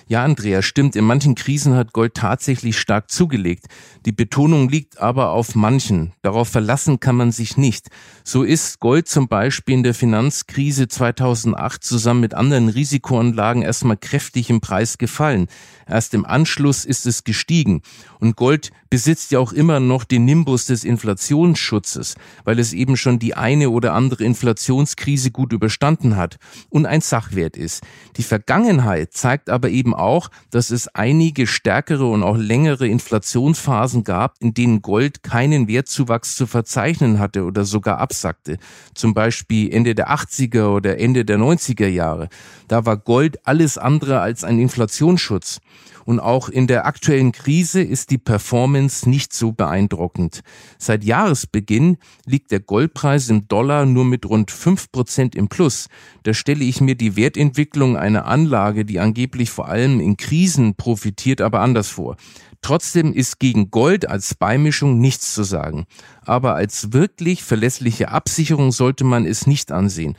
Ja, 0.07 0.23
Andrea, 0.23 0.61
stimmt. 0.61 0.95
In 0.95 1.05
manchen 1.05 1.35
Krisen 1.35 1.75
hat 1.75 1.93
Gold 1.93 2.15
tatsächlich 2.15 2.77
stark 2.77 3.09
zugelegt. 3.09 3.67
Die 4.05 4.11
Betonung 4.11 4.69
liegt 4.69 4.99
aber 4.99 5.31
auf 5.31 5.55
manchen. 5.55 6.11
Darauf 6.21 6.49
verlassen 6.49 6.99
kann 6.99 7.15
man 7.15 7.31
sich 7.31 7.55
nicht. 7.55 7.87
So 8.23 8.43
ist 8.43 8.79
Gold 8.79 9.07
zum 9.07 9.27
Beispiel 9.27 9.75
in 9.75 9.83
der 9.83 9.93
Finanzkrise 9.93 10.87
2008 10.87 11.83
zusammen 11.83 12.19
mit 12.19 12.33
anderen 12.33 12.67
Risikoanlagen 12.67 13.61
erstmal 13.61 13.97
kräftig 13.97 14.49
im 14.49 14.59
Preis 14.59 14.97
gefallen. 14.97 15.47
Erst 15.87 16.13
im 16.13 16.25
Anschluss 16.25 16.85
ist 16.85 17.05
es 17.05 17.23
gestiegen. 17.23 17.81
Und 18.19 18.35
Gold 18.35 18.71
besitzt 18.93 19.31
ja 19.31 19.39
auch 19.39 19.53
immer 19.53 19.79
noch 19.79 20.03
den 20.03 20.23
Nimbus 20.23 20.67
des 20.67 20.83
Inflationsschutzes, 20.83 22.13
weil 22.43 22.59
es 22.59 22.73
eben 22.73 22.95
schon 22.95 23.17
die 23.17 23.33
eine 23.33 23.71
oder 23.71 23.95
andere 23.95 24.23
Inflationskrise 24.23 25.31
gut 25.31 25.51
überstanden 25.51 26.15
hat 26.15 26.37
und 26.69 26.85
ein 26.85 27.01
Sachwert 27.01 27.57
ist. 27.57 27.81
Die 28.17 28.21
Vergangenheit 28.21 29.11
zeigt 29.11 29.49
aber 29.49 29.71
eben 29.71 29.95
auch, 29.95 30.29
dass 30.51 30.69
es 30.69 30.89
einige 30.89 31.47
stärkere 31.47 32.05
und 32.05 32.21
auch 32.21 32.37
längere 32.37 32.87
Inflationsphasen 32.87 34.03
gab, 34.03 34.35
in 34.41 34.53
denen 34.53 34.83
Gold 34.83 35.23
keinen 35.23 35.67
Wertzuwachs 35.67 36.35
zu 36.35 36.45
verzeichnen 36.45 37.17
hatte 37.17 37.45
oder 37.45 37.65
sogar 37.65 37.97
absackte. 37.97 38.59
Zum 38.93 39.15
Beispiel 39.15 39.73
Ende 39.73 39.95
der 39.95 40.11
80er 40.11 40.67
oder 40.67 40.99
Ende 40.99 41.25
der 41.25 41.39
90er 41.39 41.87
Jahre. 41.87 42.29
Da 42.67 42.85
war 42.85 42.97
Gold 42.97 43.47
alles 43.47 43.79
andere 43.79 44.19
als 44.19 44.43
ein 44.43 44.59
Inflationsschutz. 44.59 45.61
Und 46.05 46.19
auch 46.19 46.49
in 46.49 46.67
der 46.67 46.85
aktuellen 46.85 47.31
Krise 47.31 47.81
ist 47.81 48.11
die 48.11 48.17
Performance 48.17 48.82
nicht 49.05 49.33
so 49.33 49.51
beeindruckend. 49.51 50.41
Seit 50.77 51.03
Jahresbeginn 51.03 51.97
liegt 52.25 52.51
der 52.51 52.59
Goldpreis 52.59 53.29
im 53.29 53.47
Dollar 53.47 53.85
nur 53.85 54.05
mit 54.05 54.25
rund 54.25 54.51
fünf 54.51 54.91
Prozent 54.91 55.35
im 55.35 55.47
Plus. 55.47 55.87
Da 56.23 56.33
stelle 56.33 56.63
ich 56.63 56.81
mir 56.81 56.95
die 56.95 57.15
Wertentwicklung 57.15 57.97
einer 57.97 58.25
Anlage, 58.25 58.85
die 58.85 58.99
angeblich 58.99 59.49
vor 59.49 59.67
allem 59.67 59.99
in 59.99 60.17
Krisen 60.17 60.75
profitiert, 60.75 61.41
aber 61.41 61.61
anders 61.61 61.89
vor. 61.89 62.17
Trotzdem 62.61 63.13
ist 63.13 63.39
gegen 63.39 63.71
Gold 63.71 64.09
als 64.09 64.35
Beimischung 64.35 64.99
nichts 64.99 65.33
zu 65.33 65.43
sagen. 65.43 65.85
Aber 66.25 66.55
als 66.55 66.93
wirklich 66.93 67.43
verlässliche 67.43 68.09
Absicherung 68.09 68.71
sollte 68.71 69.03
man 69.03 69.25
es 69.25 69.47
nicht 69.47 69.71
ansehen. 69.71 70.15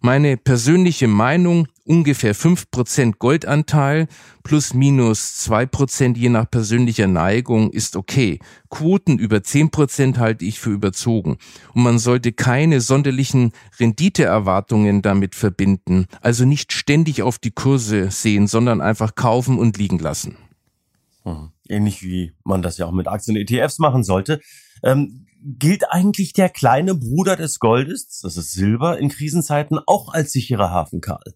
Meine 0.00 0.36
persönliche 0.36 1.08
Meinung, 1.08 1.66
ungefähr 1.86 2.34
fünf 2.34 2.70
Prozent 2.70 3.18
Goldanteil 3.18 4.08
plus 4.42 4.74
minus 4.74 5.36
zwei 5.36 5.66
Prozent 5.66 6.18
je 6.18 6.28
nach 6.28 6.50
persönlicher 6.50 7.06
Neigung 7.06 7.70
ist 7.70 7.96
okay. 7.96 8.40
Quoten 8.68 9.18
über 9.18 9.42
zehn 9.42 9.70
Prozent 9.70 10.18
halte 10.18 10.44
ich 10.44 10.60
für 10.60 10.70
überzogen. 10.70 11.38
Und 11.72 11.82
man 11.82 11.98
sollte 11.98 12.32
keine 12.32 12.80
sonderlichen 12.80 13.52
Renditeerwartungen 13.78 15.02
damit 15.02 15.34
verbinden. 15.34 16.06
Also 16.20 16.44
nicht 16.44 16.72
ständig 16.72 17.22
auf 17.22 17.38
die 17.38 17.52
Kurse 17.52 18.10
sehen, 18.10 18.46
sondern 18.46 18.80
einfach 18.80 19.14
kaufen 19.14 19.58
und 19.58 19.78
liegen 19.78 19.98
lassen. 19.98 20.36
Hm. 21.22 21.50
Ähnlich 21.68 22.02
wie 22.02 22.32
man 22.44 22.62
das 22.62 22.78
ja 22.78 22.86
auch 22.86 22.92
mit 22.92 23.08
Aktien 23.08 23.36
und 23.36 23.50
ETFs 23.50 23.78
machen 23.78 24.04
sollte. 24.04 24.40
Ähm, 24.82 25.26
gilt 25.42 25.90
eigentlich 25.90 26.32
der 26.32 26.48
kleine 26.48 26.94
Bruder 26.94 27.36
des 27.36 27.58
Goldes, 27.58 28.20
das 28.22 28.36
ist 28.36 28.52
Silber, 28.52 28.98
in 28.98 29.08
Krisenzeiten 29.08 29.78
auch 29.86 30.12
als 30.12 30.32
sicherer 30.32 30.70
Hafen, 30.70 31.00
Karl? 31.00 31.34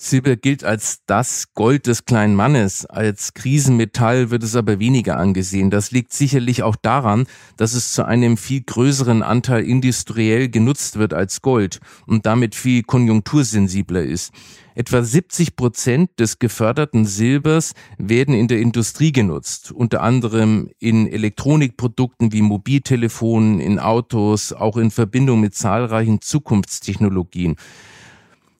Silber 0.00 0.36
gilt 0.36 0.62
als 0.62 1.00
das 1.06 1.52
Gold 1.54 1.88
des 1.88 2.04
kleinen 2.04 2.36
Mannes. 2.36 2.86
Als 2.86 3.34
Krisenmetall 3.34 4.30
wird 4.30 4.44
es 4.44 4.54
aber 4.54 4.78
weniger 4.78 5.16
angesehen. 5.16 5.70
Das 5.70 5.90
liegt 5.90 6.12
sicherlich 6.12 6.62
auch 6.62 6.76
daran, 6.76 7.26
dass 7.56 7.74
es 7.74 7.92
zu 7.92 8.06
einem 8.06 8.36
viel 8.36 8.62
größeren 8.62 9.24
Anteil 9.24 9.64
industriell 9.64 10.50
genutzt 10.50 11.00
wird 11.00 11.14
als 11.14 11.42
Gold 11.42 11.80
und 12.06 12.26
damit 12.26 12.54
viel 12.54 12.84
konjunktursensibler 12.84 14.04
ist. 14.04 14.30
Etwa 14.76 15.02
70 15.02 15.56
Prozent 15.56 16.10
des 16.20 16.38
geförderten 16.38 17.04
Silbers 17.04 17.72
werden 17.98 18.36
in 18.36 18.46
der 18.46 18.60
Industrie 18.60 19.10
genutzt, 19.10 19.72
unter 19.72 20.02
anderem 20.02 20.70
in 20.78 21.08
Elektronikprodukten 21.08 22.32
wie 22.32 22.42
Mobiltelefonen, 22.42 23.58
in 23.58 23.80
Autos, 23.80 24.52
auch 24.52 24.76
in 24.76 24.92
Verbindung 24.92 25.40
mit 25.40 25.56
zahlreichen 25.56 26.20
Zukunftstechnologien. 26.20 27.56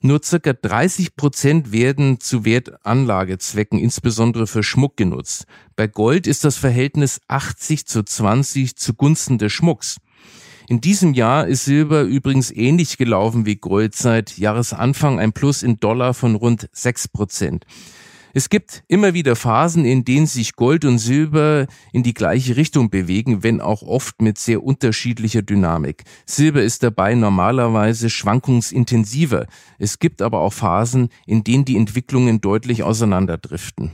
Nur 0.01 0.21
circa 0.23 0.53
30 0.53 1.17
Prozent 1.17 1.73
werden 1.73 2.21
zu 2.21 2.45
Wertanlagezwecken, 2.45 3.81
insbesondere 3.81 4.47
für 4.47 4.63
Schmuck 4.63 4.97
genutzt. 4.97 5.47
Bei 5.75 5.89
Gold 5.89 6.29
ist 6.29 6.45
das 6.45 6.57
Verhältnis 6.57 7.21
80 7.27 7.87
zu 7.87 8.05
20 8.05 8.77
zugunsten 8.77 9.39
des 9.39 9.53
Schmucks. 9.53 9.97
In 10.69 10.81
diesem 10.81 11.15
Jahr 11.15 11.49
ist 11.49 11.65
Silber 11.65 12.03
übrigens 12.03 12.51
ähnlich 12.51 12.97
gelaufen 12.99 13.45
wie 13.45 13.57
Gold 13.57 13.97
seit 13.97 14.39
Jahresanfang 14.39 15.19
ein 15.19 15.33
Plus 15.33 15.63
in 15.63 15.81
Dollar 15.81 16.15
von 16.15 16.37
rund 16.37 16.69
6 16.73 17.09
Prozent. 17.09 17.65
Es 18.35 18.51
gibt 18.51 18.85
immer 18.89 19.15
wieder 19.15 19.37
Phasen, 19.37 19.85
in 19.85 20.05
denen 20.05 20.27
sich 20.27 20.55
Gold 20.55 20.85
und 20.85 20.99
Silber 20.99 21.67
in 21.93 22.03
die 22.03 22.15
gleiche 22.15 22.57
Richtung 22.57 22.91
bewegen, 22.91 23.43
wenn 23.43 23.61
auch 23.61 23.83
oft 23.83 24.21
mit 24.21 24.39
sehr 24.39 24.63
unterschiedlicher 24.63 25.43
Dynamik. 25.43 26.05
Silber 26.27 26.63
ist 26.63 26.83
dabei 26.83 27.15
normalerweise 27.15 28.11
schwankungsintensiver. 28.11 29.47
Es 29.79 29.99
gibt 29.99 30.21
aber 30.21 30.41
auch 30.41 30.53
Phasen, 30.53 31.09
in 31.27 31.43
denen 31.45 31.65
die 31.65 31.77
Entwicklungen 31.77 32.41
deutlich 32.41 32.83
auseinanderdriften. 32.83 33.93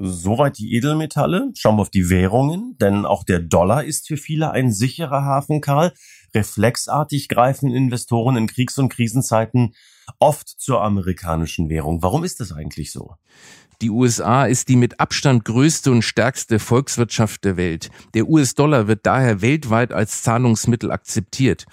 Soweit 0.00 0.58
die 0.58 0.76
Edelmetalle. 0.76 1.50
Schauen 1.56 1.76
wir 1.76 1.82
auf 1.82 1.90
die 1.90 2.08
Währungen, 2.08 2.76
denn 2.80 3.04
auch 3.04 3.24
der 3.24 3.40
Dollar 3.40 3.82
ist 3.82 4.06
für 4.06 4.16
viele 4.16 4.52
ein 4.52 4.72
sicherer 4.72 5.24
Hafen, 5.24 5.60
Karl. 5.60 5.92
Reflexartig 6.34 7.28
greifen 7.28 7.70
Investoren 7.70 8.36
in 8.36 8.46
Kriegs- 8.46 8.78
und 8.78 8.88
Krisenzeiten 8.88 9.74
oft 10.18 10.48
zur 10.48 10.82
amerikanischen 10.82 11.68
Währung. 11.68 12.02
Warum 12.02 12.24
ist 12.24 12.40
das 12.40 12.52
eigentlich 12.52 12.92
so? 12.92 13.14
Die 13.80 13.90
USA 13.90 14.44
ist 14.44 14.68
die 14.68 14.76
mit 14.76 14.98
Abstand 14.98 15.44
größte 15.44 15.92
und 15.92 16.02
stärkste 16.02 16.58
Volkswirtschaft 16.58 17.44
der 17.44 17.56
Welt. 17.56 17.90
Der 18.14 18.28
US-Dollar 18.28 18.88
wird 18.88 19.06
daher 19.06 19.40
weltweit 19.40 19.92
als 19.92 20.22
Zahlungsmittel 20.22 20.90
akzeptiert. 20.90 21.64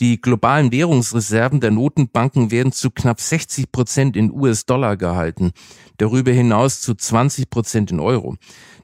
Die 0.00 0.18
globalen 0.18 0.72
Währungsreserven 0.72 1.60
der 1.60 1.72
Notenbanken 1.72 2.50
werden 2.50 2.72
zu 2.72 2.90
knapp 2.90 3.20
60 3.20 3.70
Prozent 3.70 4.16
in 4.16 4.32
US-Dollar 4.32 4.96
gehalten, 4.96 5.52
darüber 5.98 6.32
hinaus 6.32 6.80
zu 6.80 6.94
20 6.94 7.50
Prozent 7.50 7.90
in 7.90 8.00
Euro. 8.00 8.36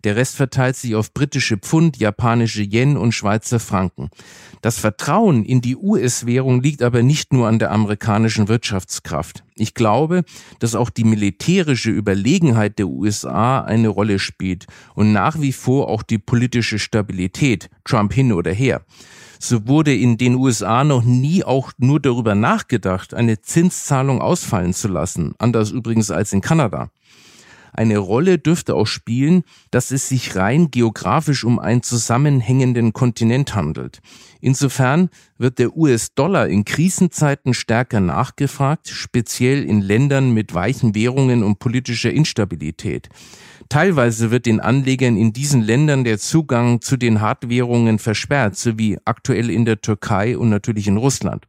Der 0.04 0.14
Rest 0.14 0.36
verteilt 0.36 0.76
sich 0.76 0.94
auf 0.94 1.14
britische 1.14 1.56
Pfund, 1.56 1.96
japanische 1.96 2.62
Yen 2.62 2.98
und 2.98 3.12
Schweizer 3.12 3.58
Franken. 3.58 4.10
Das 4.60 4.78
Vertrauen 4.78 5.42
in 5.42 5.62
die 5.62 5.74
US-Währung 5.74 6.62
liegt 6.62 6.82
aber 6.82 7.02
nicht 7.02 7.32
nur 7.32 7.48
an 7.48 7.58
der 7.58 7.72
amerikanischen 7.72 8.48
Wirtschaftskraft. 8.48 9.42
Ich 9.54 9.72
glaube, 9.72 10.22
dass 10.58 10.74
auch 10.74 10.90
die 10.90 11.04
militärische 11.04 11.90
Überlegenheit 11.90 12.78
der 12.78 12.88
USA 12.88 13.62
eine 13.62 13.88
Rolle 13.88 14.18
spielt 14.18 14.66
und 14.94 15.12
nach 15.12 15.40
wie 15.40 15.52
vor 15.52 15.88
auch 15.88 16.02
die 16.02 16.18
politische 16.18 16.78
Stabilität, 16.78 17.70
Trump 17.84 18.12
hin 18.12 18.34
oder 18.34 18.52
her. 18.52 18.84
So 19.38 19.66
wurde 19.66 19.94
in 19.94 20.18
den 20.18 20.34
USA 20.34 20.84
noch 20.84 21.04
nie 21.04 21.44
auch 21.44 21.72
nur 21.78 22.00
darüber 22.00 22.34
nachgedacht, 22.34 23.14
eine 23.14 23.40
Zinszahlung 23.42 24.20
ausfallen 24.20 24.72
zu 24.72 24.88
lassen, 24.88 25.34
anders 25.38 25.70
übrigens 25.70 26.10
als 26.10 26.32
in 26.32 26.40
Kanada. 26.40 26.90
Eine 27.76 27.98
Rolle 27.98 28.38
dürfte 28.38 28.74
auch 28.74 28.86
spielen, 28.86 29.42
dass 29.70 29.90
es 29.90 30.08
sich 30.08 30.34
rein 30.34 30.70
geografisch 30.70 31.44
um 31.44 31.58
einen 31.58 31.82
zusammenhängenden 31.82 32.94
Kontinent 32.94 33.54
handelt. 33.54 34.00
Insofern 34.40 35.10
wird 35.36 35.58
der 35.58 35.76
US-Dollar 35.76 36.48
in 36.48 36.64
Krisenzeiten 36.64 37.52
stärker 37.52 38.00
nachgefragt, 38.00 38.88
speziell 38.88 39.62
in 39.62 39.82
Ländern 39.82 40.32
mit 40.32 40.54
weichen 40.54 40.94
Währungen 40.94 41.42
und 41.42 41.58
politischer 41.58 42.10
Instabilität. 42.10 43.10
Teilweise 43.68 44.30
wird 44.30 44.46
den 44.46 44.60
Anlegern 44.60 45.16
in 45.16 45.32
diesen 45.32 45.62
Ländern 45.62 46.04
der 46.04 46.18
Zugang 46.18 46.80
zu 46.80 46.96
den 46.96 47.20
Hartwährungen 47.20 47.98
versperrt, 47.98 48.56
so 48.56 48.78
wie 48.78 48.98
aktuell 49.04 49.50
in 49.50 49.64
der 49.64 49.80
Türkei 49.80 50.38
und 50.38 50.50
natürlich 50.50 50.86
in 50.86 50.96
Russland. 50.96 51.46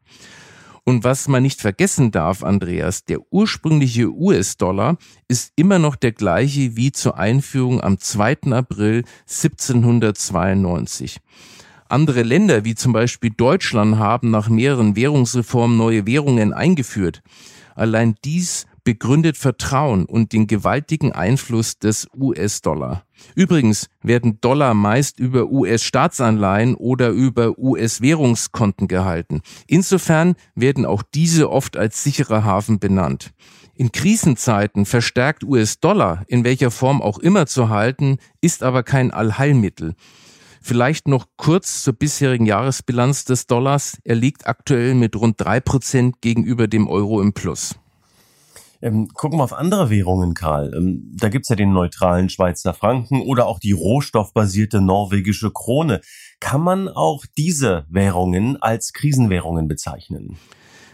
Und 0.84 1.04
was 1.04 1.28
man 1.28 1.44
nicht 1.44 1.60
vergessen 1.60 2.12
darf, 2.12 2.44
Andreas, 2.44 3.04
der 3.04 3.20
ursprüngliche 3.30 4.10
US-Dollar 4.10 4.98
ist 5.28 5.52
immer 5.58 5.80
noch 5.80 5.98
der 5.98 6.14
gleiche 6.14 6.78
wie 6.78 6.94
zur 6.94 7.18
Einführung 7.18 7.82
am 7.82 8.00
2. 8.00 8.54
April 8.54 9.04
1792. 9.28 11.20
Andere 11.90 12.24
Länder, 12.24 12.64
wie 12.64 12.74
zum 12.74 12.94
Beispiel 12.94 13.32
Deutschland, 13.32 13.98
haben 13.98 14.32
nach 14.32 14.48
mehreren 14.48 14.96
Währungsreformen 14.96 15.76
neue 15.78 16.06
Währungen 16.06 16.54
eingeführt. 16.54 17.22
Allein 17.76 18.16
dies 18.24 18.66
begründet 18.88 19.36
Vertrauen 19.36 20.06
und 20.06 20.32
den 20.32 20.48
gewaltigen 20.48 21.12
Einfluss 21.12 21.78
des 21.78 22.08
US-Dollar. 22.18 23.04
Übrigens 23.36 23.90
werden 24.02 24.40
Dollar 24.40 24.74
meist 24.74 25.20
über 25.20 25.52
US-Staatsanleihen 25.52 26.74
oder 26.74 27.10
über 27.10 27.60
US-Währungskonten 27.60 28.88
gehalten. 28.88 29.42
Insofern 29.68 30.36
werden 30.56 30.86
auch 30.86 31.04
diese 31.04 31.52
oft 31.52 31.76
als 31.76 32.02
sicherer 32.02 32.46
Hafen 32.46 32.80
benannt. 32.80 33.32
In 33.76 33.92
Krisenzeiten 33.92 34.86
verstärkt 34.86 35.44
US-Dollar, 35.44 36.24
in 36.30 36.46
welcher 36.46 36.72
Form 36.72 37.02
auch 37.02 37.20
immer 37.20 37.46
zu 37.46 37.68
halten, 37.68 38.20
ist 38.40 38.64
aber 38.64 38.84
kein 38.84 39.12
Allheilmittel. 39.12 39.96
Vielleicht 40.62 41.10
noch 41.10 41.26
kurz 41.36 41.84
zur 41.84 41.92
bisherigen 41.92 42.46
Jahresbilanz 42.46 43.26
des 43.26 43.48
Dollars. 43.48 43.98
Er 44.06 44.16
liegt 44.16 44.48
aktuell 44.48 44.96
mit 44.96 45.18
rund 45.18 45.42
drei 45.42 45.60
Prozent 45.60 46.22
gegenüber 46.22 46.70
dem 46.70 46.88
Euro 46.88 47.22
im 47.22 47.34
Plus. 47.34 47.76
Ähm, 48.82 49.08
gucken 49.08 49.40
wir 49.40 49.44
auf 49.44 49.54
andere 49.54 49.90
Währungen, 49.90 50.34
Karl. 50.34 50.74
Ähm, 50.76 51.12
da 51.16 51.30
gibt's 51.30 51.50
ja 51.50 51.56
den 51.56 51.74
neutralen 51.74 52.30
Schweizer 52.30 52.74
Franken 52.74 53.22
oder 53.22 53.48
auch 53.48 53.60
die 53.60 53.72
rohstoffbasierte 53.72 54.82
norwegische 54.82 55.52
Krone. 55.52 56.02
Kann 56.40 56.62
man 56.62 56.88
auch 56.88 57.26
diese 57.38 57.86
Währungen 57.90 58.62
als 58.62 58.94
Krisenwährungen 58.94 59.68
bezeichnen? 59.68 60.38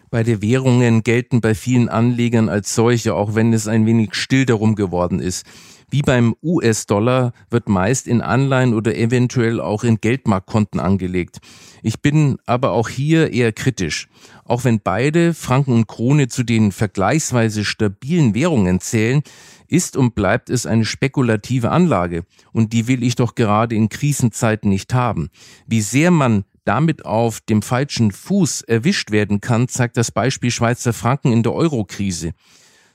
Beide 0.09 0.41
Währungen 0.41 1.01
gelten 1.01 1.41
bei 1.41 1.55
vielen 1.55 1.89
Anlegern 1.89 2.47
als 2.47 2.75
solche, 2.75 3.15
auch 3.15 3.35
wenn 3.35 3.51
es 3.51 3.67
ein 3.67 3.85
wenig 3.85 4.13
still 4.13 4.45
darum 4.45 4.75
geworden 4.75 5.19
ist. 5.19 5.45
Wie 5.93 6.01
beim 6.01 6.36
US-Dollar 6.41 7.34
wird 7.51 7.69
meist 7.69 8.08
in 8.08 8.21
Anleihen 8.21 8.73
oder 8.73 8.97
eventuell 8.97 9.62
auch 9.62 9.84
in 9.84 10.01
Geldmarktkonten 10.01 10.79
angelegt. 10.79 11.38
Ich 11.84 12.01
bin 12.01 12.39
aber 12.47 12.71
auch 12.71 12.89
hier 12.89 13.32
eher 13.32 13.51
kritisch. 13.51 14.08
Auch 14.43 14.63
wenn 14.63 14.79
beide, 14.79 15.36
Franken 15.36 15.73
und 15.73 15.88
Krone, 15.88 16.29
zu 16.29 16.41
den 16.41 16.71
vergleichsweise 16.71 17.63
stabilen 17.63 18.34
Währungen 18.34 18.79
zählen, 18.79 19.21
ist 19.67 19.95
und 19.95 20.15
bleibt 20.15 20.49
es 20.49 20.65
eine 20.65 20.86
spekulative 20.86 21.69
Anlage. 21.69 22.25
Und 22.53 22.73
die 22.73 22.88
will 22.88 23.03
ich 23.03 23.13
doch 23.13 23.36
gerade 23.36 23.75
in 23.75 23.88
Krisenzeiten 23.88 24.71
nicht 24.71 24.95
haben. 24.95 25.29
Wie 25.67 25.82
sehr 25.82 26.10
man 26.10 26.43
damit 26.65 27.06
auf 27.06 27.39
dem 27.41 27.62
falschen 27.62 28.12
Fuß 28.12 28.63
erwischt 28.63 29.12
werden 29.12 29.41
kann, 29.41 29.67
zeigt 29.67 29.97
das 29.97 30.10
Beispiel 30.10 30.49
Schweizer 30.49 30.91
Franken 30.91 31.32
in 31.32 31.43
der 31.43 31.53
Eurokrise. 31.53 32.34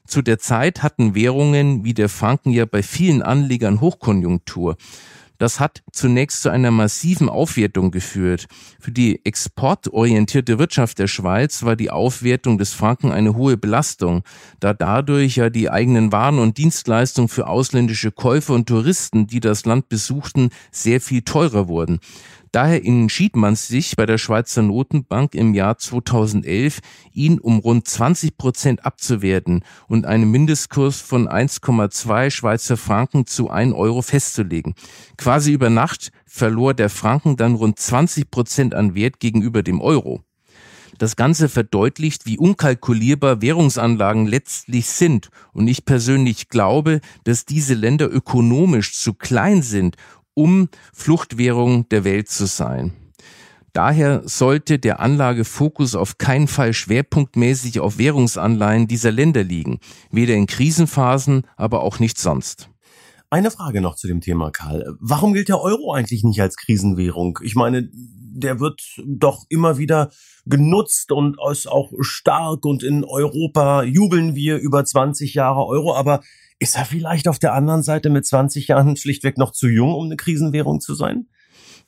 Zu 0.09 0.23
der 0.23 0.39
Zeit 0.39 0.83
hatten 0.83 1.15
Währungen 1.15 1.85
wie 1.85 1.93
der 1.93 2.09
Franken 2.09 2.51
ja 2.51 2.65
bei 2.65 2.83
vielen 2.83 3.21
Anlegern 3.21 3.83
Hochkonjunktur. 3.83 4.79
Das 5.37 5.61
hat 5.61 5.83
zunächst 5.93 6.41
zu 6.41 6.49
einer 6.49 6.71
massiven 6.71 7.29
Aufwertung 7.29 7.91
geführt. 7.91 8.47
Für 8.81 8.91
die 8.91 9.25
exportorientierte 9.27 10.59
Wirtschaft 10.59 10.99
der 10.99 11.09
Schweiz 11.09 11.63
war 11.63 11.77
die 11.77 11.91
Aufwertung 11.91 12.57
des 12.57 12.73
Franken 12.73 13.13
eine 13.13 13.37
hohe 13.37 13.59
Belastung, 13.59 14.23
da 14.61 14.73
dadurch 14.73 15.37
ja 15.37 15.51
die 15.51 15.71
eigenen 15.71 16.11
Waren 16.11 16.39
und 16.39 16.57
Dienstleistungen 16.57 17.29
für 17.29 17.47
ausländische 17.47 18.11
Käufer 18.11 18.55
und 18.55 18.67
Touristen, 18.67 19.27
die 19.27 19.41
das 19.41 19.67
Land 19.67 19.91
besuchten, 19.91 20.49
sehr 20.73 21.03
viel 21.03 21.21
teurer 21.21 21.69
wurden. 21.69 22.01
Daher 22.53 22.85
entschied 22.85 23.37
man 23.37 23.57
sich 23.57 23.97
bei 23.97 24.07
der 24.07 24.19
Schweizer 24.19 24.63
Notenbank 24.63 25.35
im 25.35 25.55
Jahr 25.55 25.79
2011, 25.79 26.79
ihn 27.13 27.39
um 27.39 27.59
rund 27.59 27.87
20 27.87 28.39
Prozent 28.39 28.87
abzuwerten 28.87 29.65
und 29.87 30.07
einen 30.07 30.31
Mindestkurs 30.31 31.01
von 31.01 31.29
1,2 31.29 32.31
Schweizer 32.31 32.77
Franken 32.77 33.27
zu 33.27 33.51
1 33.51 33.75
Euro 33.75 34.03
festzulegen. 34.03 34.75
Quasi 35.17 35.53
über 35.53 35.71
Nacht 35.71 36.11
verlor 36.27 36.75
der 36.75 36.89
Franken 36.91 37.37
dann 37.37 37.55
rund 37.55 37.79
20 37.79 38.31
Prozent 38.31 38.75
an 38.75 38.95
Wert 38.95 39.21
gegenüber 39.21 39.63
dem 39.63 39.81
Euro. 39.81 40.23
Das 40.99 41.15
Ganze 41.15 41.49
verdeutlicht, 41.49 42.27
wie 42.27 42.39
unkalkulierbar 42.39 43.41
Währungsanlagen 43.41 44.27
letztlich 44.27 44.87
sind. 44.87 45.31
Und 45.53 45.69
ich 45.69 45.85
persönlich 45.85 46.49
glaube, 46.49 47.01
dass 47.23 47.45
diese 47.45 47.75
Länder 47.75 48.11
ökonomisch 48.11 48.95
zu 48.95 49.15
klein 49.15 49.63
sind, 49.63 49.97
um 50.39 50.69
Fluchtwährung 50.93 51.89
der 51.89 52.05
Welt 52.05 52.29
zu 52.29 52.47
sein. 52.47 52.93
Daher 53.73 54.23
sollte 54.25 54.79
der 54.79 55.01
Anlagefokus 55.01 55.97
auf 55.97 56.17
keinen 56.17 56.47
Fall 56.47 56.73
schwerpunktmäßig 56.73 57.81
auf 57.81 57.99
Währungsanleihen 57.99 58.87
dieser 58.87 59.11
Länder 59.11 59.43
liegen, 59.43 59.81
weder 60.13 60.35
in 60.35 60.47
Krisenphasen, 60.47 61.43
aber 61.57 61.83
auch 61.83 61.99
nicht 61.99 62.19
sonst. 62.19 62.71
Eine 63.31 63.51
Frage 63.51 63.81
noch 63.81 63.97
zu 63.97 64.07
dem 64.07 64.21
Thema, 64.21 64.51
Karl. 64.53 64.97
Warum 65.01 65.35
gilt 65.35 65.49
der 65.49 65.61
Euro 65.61 65.93
eigentlich 65.93 66.23
nicht 66.23 66.41
als 66.41 66.57
Krisenwährung? 66.57 67.41
Ich 67.43 67.57
meine, 67.57 67.91
der 67.93 68.61
wird 68.61 68.81
doch 69.07 69.45
immer 69.49 69.77
wieder 69.77 70.11
genutzt 70.47 71.11
und 71.11 71.37
ist 71.51 71.69
auch 71.69 71.93
stark 72.01 72.65
und 72.65 72.85
in 72.85 73.05
Europa 73.05 73.83
jubeln 73.83 74.37
wir 74.37 74.59
über 74.59 74.85
20 74.85 75.35
Jahre 75.35 75.67
Euro, 75.67 75.95
aber 75.95 76.21
ist 76.59 76.77
er 76.77 76.85
vielleicht 76.85 77.29
auf 77.29 77.39
der 77.39 77.55
anderen 77.55 77.83
Seite 77.83 78.11
mit 78.11 78.27
20 78.27 78.69
Jahren 78.69 78.97
schlichtweg 78.97 79.39
noch 79.39 79.53
zu 79.53 79.69
jung, 79.69 79.95
um 79.95 80.07
eine 80.07 80.17
Krisenwährung 80.17 80.81
zu 80.81 80.95
sein? 80.95 81.27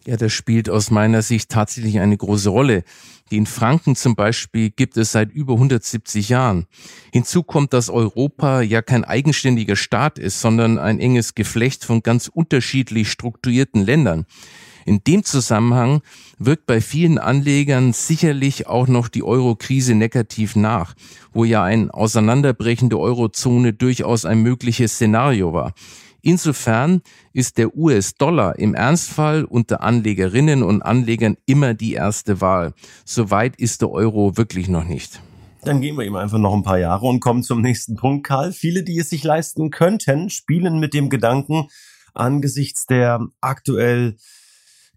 Ja, 0.07 0.17
das 0.17 0.33
spielt 0.33 0.71
aus 0.71 0.91
meiner 0.91 1.21
Sicht 1.21 1.51
tatsächlich 1.51 2.01
eine 2.01 2.17
große 2.17 2.49
Rolle. 2.49 2.85
Den 3.31 3.45
Franken 3.45 3.97
zum 3.97 4.17
Beispiel 4.17 4.71
gibt 4.71 4.97
es 4.97 5.13
seit 5.13 5.31
über 5.31 5.55
170 5.55 6.31
Jahren. 6.31 6.67
Hinzu 7.13 7.43
kommt, 7.43 7.75
dass 7.75 7.91
Europa 7.91 8.63
ja 8.63 8.81
kein 8.81 9.05
eigenständiger 9.05 9.77
Staat 9.77 10.19
ist, 10.19 10.41
sondern 10.41 10.79
ein 10.79 11.01
enges 11.01 11.35
Geflecht 11.35 11.85
von 11.85 12.03
ganz 12.03 12.29
unterschiedlich 12.29 13.11
strukturierten 13.11 13.85
Ländern. 13.85 14.25
In 14.91 15.05
dem 15.05 15.23
Zusammenhang 15.23 16.03
wirkt 16.41 16.67
bei 16.67 16.81
vielen 16.81 17.19
Anlegern 17.19 17.93
sicherlich 17.93 18.67
auch 18.67 18.89
noch 18.89 19.07
die 19.07 19.23
Euro-Krise 19.23 19.95
negativ 19.95 20.57
nach, 20.57 20.95
wo 21.33 21.45
ja 21.45 21.63
ein 21.63 21.93
Auseinanderbrechen 21.93 22.89
der 22.89 22.99
Eurozone 22.99 23.73
durchaus 23.73 24.25
ein 24.25 24.43
mögliches 24.43 24.95
Szenario 24.95 25.53
war. 25.53 25.75
Insofern 26.23 27.03
ist 27.33 27.57
der 27.59 27.77
US-Dollar 27.77 28.59
im 28.59 28.75
Ernstfall 28.75 29.45
unter 29.45 29.81
Anlegerinnen 29.81 30.65
und 30.65 30.83
Anlegern 30.83 31.37
immer 31.47 31.73
die 31.73 31.93
erste 31.93 32.41
Wahl. 32.41 32.75
Soweit 33.05 33.55
ist 33.61 33.83
der 33.83 33.93
Euro 33.93 34.37
wirklich 34.37 34.67
noch 34.67 34.83
nicht. 34.83 35.21
Dann 35.63 35.81
gehen 35.81 35.97
wir 35.97 36.05
ihm 36.05 36.17
einfach 36.17 36.39
noch 36.39 36.53
ein 36.53 36.65
paar 36.65 36.81
Jahre 36.81 37.07
und 37.07 37.21
kommen 37.21 37.45
zum 37.45 37.61
nächsten 37.61 37.95
Punkt, 37.95 38.27
Karl. 38.27 38.51
Viele, 38.51 38.83
die 38.83 38.99
es 38.99 39.11
sich 39.11 39.23
leisten 39.23 39.71
könnten, 39.71 40.31
spielen 40.31 40.81
mit 40.81 40.95
dem 40.95 41.11
Gedanken, 41.11 41.69
angesichts 42.13 42.87
der 42.87 43.21
aktuell 43.41 44.17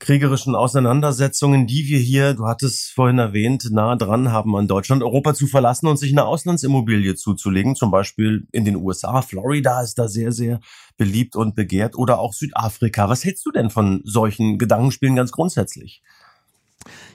kriegerischen 0.03 0.53
Auseinandersetzungen, 0.53 1.65
die 1.65 1.87
wir 1.87 1.97
hier, 1.97 2.33
du 2.33 2.45
hattest 2.45 2.91
vorhin 2.91 3.19
erwähnt, 3.19 3.69
nah 3.71 3.95
dran 3.95 4.33
haben 4.33 4.53
an 4.57 4.67
Deutschland, 4.67 5.01
Europa 5.01 5.33
zu 5.33 5.47
verlassen 5.47 5.87
und 5.87 5.95
sich 5.95 6.11
eine 6.11 6.25
Auslandsimmobilie 6.25 7.15
zuzulegen, 7.15 7.77
zum 7.77 7.89
Beispiel 7.89 8.45
in 8.51 8.65
den 8.65 8.75
USA. 8.75 9.21
Florida 9.21 9.81
ist 9.81 9.97
da 9.97 10.09
sehr, 10.09 10.33
sehr 10.33 10.59
beliebt 10.97 11.37
und 11.37 11.55
begehrt 11.55 11.95
oder 11.95 12.19
auch 12.19 12.33
Südafrika. 12.33 13.07
Was 13.07 13.23
hältst 13.23 13.45
du 13.45 13.51
denn 13.51 13.69
von 13.69 14.01
solchen 14.03 14.57
Gedankenspielen 14.57 15.15
ganz 15.15 15.31
grundsätzlich? 15.31 16.01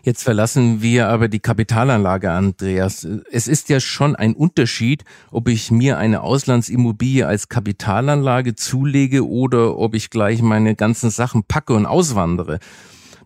Jetzt 0.02 0.22
verlassen 0.22 0.82
wir 0.82 1.08
aber 1.08 1.28
die 1.28 1.40
Kapitalanlage, 1.40 2.30
Andreas. 2.30 3.06
Es 3.30 3.48
ist 3.48 3.68
ja 3.68 3.80
schon 3.80 4.16
ein 4.16 4.34
Unterschied, 4.34 5.04
ob 5.30 5.48
ich 5.48 5.70
mir 5.70 5.98
eine 5.98 6.22
Auslandsimmobilie 6.22 7.26
als 7.26 7.48
Kapitalanlage 7.48 8.54
zulege 8.54 9.26
oder 9.28 9.76
ob 9.76 9.94
ich 9.94 10.10
gleich 10.10 10.42
meine 10.42 10.74
ganzen 10.74 11.10
Sachen 11.10 11.44
packe 11.44 11.74
und 11.74 11.86
auswandere. 11.86 12.58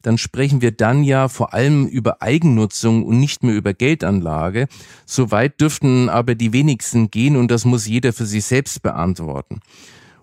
Dann 0.03 0.19
sprechen 0.19 0.61
wir 0.61 0.73
dann 0.73 1.05
ja 1.05 1.29
vor 1.29 1.55
allem 1.55 1.87
über 1.87 2.23
Eigennutzung 2.23 3.05
und 3.05 3.21
nicht 3.21 3.45
mehr 3.45 3.55
über 3.55 3.73
Geldanlage. 3.73 4.67
Soweit 5.07 5.61
dürften 5.61 6.09
aber 6.09 6.35
die 6.35 6.53
wenigsten 6.53 7.11
gehen 7.11 7.37
und 7.37 7.51
das 7.51 7.65
muss 7.65 7.87
jeder 7.87 8.13
für 8.13 8.27
sich 8.27 8.45
selbst 8.45 8.83
beantworten. 8.83 9.61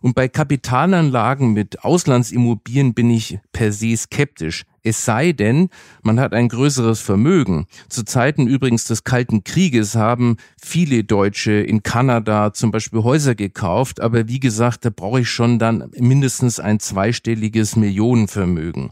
Und 0.01 0.15
bei 0.15 0.27
Kapitalanlagen 0.27 1.53
mit 1.53 1.83
Auslandsimmobilien 1.83 2.93
bin 2.93 3.09
ich 3.09 3.39
per 3.51 3.71
se 3.71 3.95
skeptisch. 3.97 4.63
Es 4.83 5.05
sei 5.05 5.31
denn, 5.31 5.69
man 6.01 6.19
hat 6.19 6.33
ein 6.33 6.49
größeres 6.49 7.01
Vermögen. 7.01 7.67
Zu 7.89 8.03
Zeiten 8.03 8.47
übrigens 8.47 8.85
des 8.85 9.03
Kalten 9.03 9.43
Krieges 9.43 9.95
haben 9.95 10.37
viele 10.61 11.03
Deutsche 11.03 11.51
in 11.51 11.83
Kanada 11.83 12.53
zum 12.53 12.71
Beispiel 12.71 13.03
Häuser 13.03 13.35
gekauft, 13.35 14.01
aber 14.01 14.27
wie 14.27 14.39
gesagt, 14.39 14.85
da 14.85 14.89
brauche 14.89 15.21
ich 15.21 15.29
schon 15.29 15.59
dann 15.59 15.89
mindestens 15.97 16.59
ein 16.59 16.79
zweistelliges 16.79 17.75
Millionenvermögen. 17.75 18.91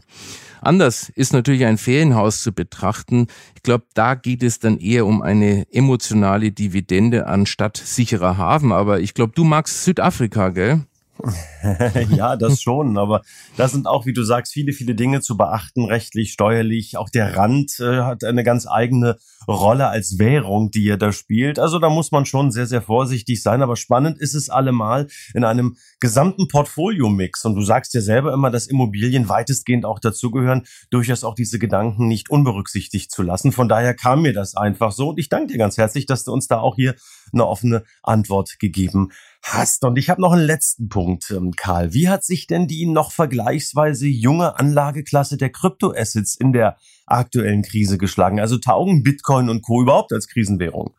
Anders 0.60 1.08
ist 1.14 1.32
natürlich 1.32 1.64
ein 1.64 1.78
Ferienhaus 1.78 2.42
zu 2.42 2.52
betrachten. 2.52 3.28
Ich 3.54 3.62
glaube, 3.62 3.84
da 3.94 4.14
geht 4.14 4.42
es 4.42 4.58
dann 4.58 4.78
eher 4.78 5.06
um 5.06 5.22
eine 5.22 5.66
emotionale 5.72 6.50
Dividende 6.50 7.26
anstatt 7.26 7.76
sicherer 7.76 8.38
Hafen. 8.38 8.72
Aber 8.72 9.00
ich 9.00 9.14
glaube, 9.14 9.32
du 9.34 9.44
magst 9.44 9.84
Südafrika, 9.84 10.48
gell? 10.50 10.80
ja, 12.10 12.36
das 12.36 12.62
schon, 12.62 12.96
aber 12.98 13.22
da 13.56 13.68
sind 13.68 13.86
auch, 13.86 14.06
wie 14.06 14.12
du 14.12 14.22
sagst, 14.22 14.52
viele, 14.52 14.72
viele 14.72 14.94
Dinge 14.94 15.20
zu 15.20 15.36
beachten, 15.36 15.84
rechtlich, 15.84 16.32
steuerlich. 16.32 16.96
Auch 16.96 17.08
der 17.10 17.36
Rand 17.36 17.80
äh, 17.80 18.02
hat 18.02 18.24
eine 18.24 18.44
ganz 18.44 18.66
eigene 18.66 19.18
Rolle 19.52 19.88
als 19.88 20.18
Währung, 20.18 20.70
die 20.70 20.86
er 20.88 20.98
da 20.98 21.10
spielt. 21.10 21.58
Also 21.58 21.78
da 21.78 21.88
muss 21.88 22.12
man 22.12 22.26
schon 22.26 22.50
sehr, 22.50 22.66
sehr 22.66 22.82
vorsichtig 22.82 23.42
sein. 23.42 23.62
Aber 23.62 23.76
spannend 23.76 24.18
ist 24.20 24.34
es 24.34 24.50
allemal 24.50 25.08
in 25.34 25.44
einem 25.44 25.76
gesamten 26.00 26.48
Portfolio-Mix. 26.48 27.44
Und 27.44 27.54
du 27.54 27.62
sagst 27.62 27.94
ja 27.94 28.00
selber 28.00 28.32
immer, 28.32 28.50
dass 28.50 28.66
Immobilien 28.66 29.28
weitestgehend 29.28 29.86
auch 29.86 30.00
dazugehören, 30.00 30.64
durchaus 30.90 31.24
auch 31.24 31.34
diese 31.34 31.58
Gedanken 31.58 32.08
nicht 32.08 32.30
unberücksichtigt 32.30 33.10
zu 33.10 33.22
lassen. 33.22 33.52
Von 33.52 33.68
daher 33.68 33.94
kam 33.94 34.22
mir 34.22 34.34
das 34.34 34.54
einfach 34.54 34.92
so. 34.92 35.10
Und 35.10 35.18
ich 35.18 35.28
danke 35.28 35.52
dir 35.52 35.58
ganz 35.58 35.78
herzlich, 35.78 36.06
dass 36.06 36.24
du 36.24 36.32
uns 36.32 36.46
da 36.46 36.60
auch 36.60 36.76
hier 36.76 36.94
eine 37.32 37.46
offene 37.46 37.84
Antwort 38.02 38.58
gegeben 38.58 39.10
hast. 39.42 39.84
Und 39.84 39.98
ich 39.98 40.10
habe 40.10 40.20
noch 40.20 40.32
einen 40.32 40.44
letzten 40.44 40.88
Punkt, 40.88 41.30
ähm, 41.30 41.52
Karl. 41.56 41.94
Wie 41.94 42.08
hat 42.08 42.24
sich 42.24 42.46
denn 42.46 42.66
die 42.66 42.86
noch 42.86 43.12
vergleichsweise 43.12 44.06
junge 44.06 44.58
Anlageklasse 44.58 45.36
der 45.36 45.50
Kryptoassets 45.50 46.36
in 46.36 46.52
der 46.52 46.76
aktuellen 47.10 47.62
Krise 47.62 47.98
geschlagen? 47.98 48.40
Also 48.40 48.58
taugen 48.58 49.02
Bitcoin 49.02 49.48
und 49.48 49.62
Co. 49.62 49.82
überhaupt 49.82 50.12
als 50.12 50.28
Krisenwährung? 50.28 50.94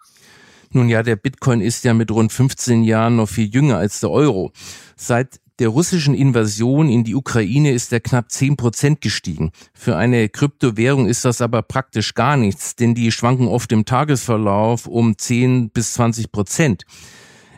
Nun 0.71 0.87
ja, 0.87 1.01
der 1.01 1.15
Bitcoin 1.15 1.61
ist 1.61 1.83
ja 1.83 1.93
mit 1.93 2.11
rund 2.11 2.31
15 2.31 2.83
Jahren 2.83 3.15
noch 3.15 3.29
viel 3.29 3.47
jünger 3.47 3.77
als 3.77 4.01
der 4.01 4.11
Euro. 4.11 4.51
Seit 4.95 5.39
der 5.59 5.69
russischen 5.69 6.13
Invasion 6.13 6.89
in 6.89 7.03
die 7.03 7.15
Ukraine 7.15 7.71
ist 7.71 7.91
er 7.91 7.99
knapp 7.99 8.31
10 8.31 8.55
Prozent 8.55 9.01
gestiegen. 9.01 9.51
Für 9.73 9.97
eine 9.97 10.29
Kryptowährung 10.29 11.07
ist 11.07 11.25
das 11.25 11.41
aber 11.41 11.61
praktisch 11.63 12.13
gar 12.13 12.37
nichts, 12.37 12.75
denn 12.75 12.95
die 12.95 13.11
schwanken 13.11 13.47
oft 13.47 13.71
im 13.71 13.83
Tagesverlauf 13.83 14.87
um 14.87 15.17
10 15.17 15.71
bis 15.71 15.93
20 15.93 16.31
Prozent. 16.31 16.85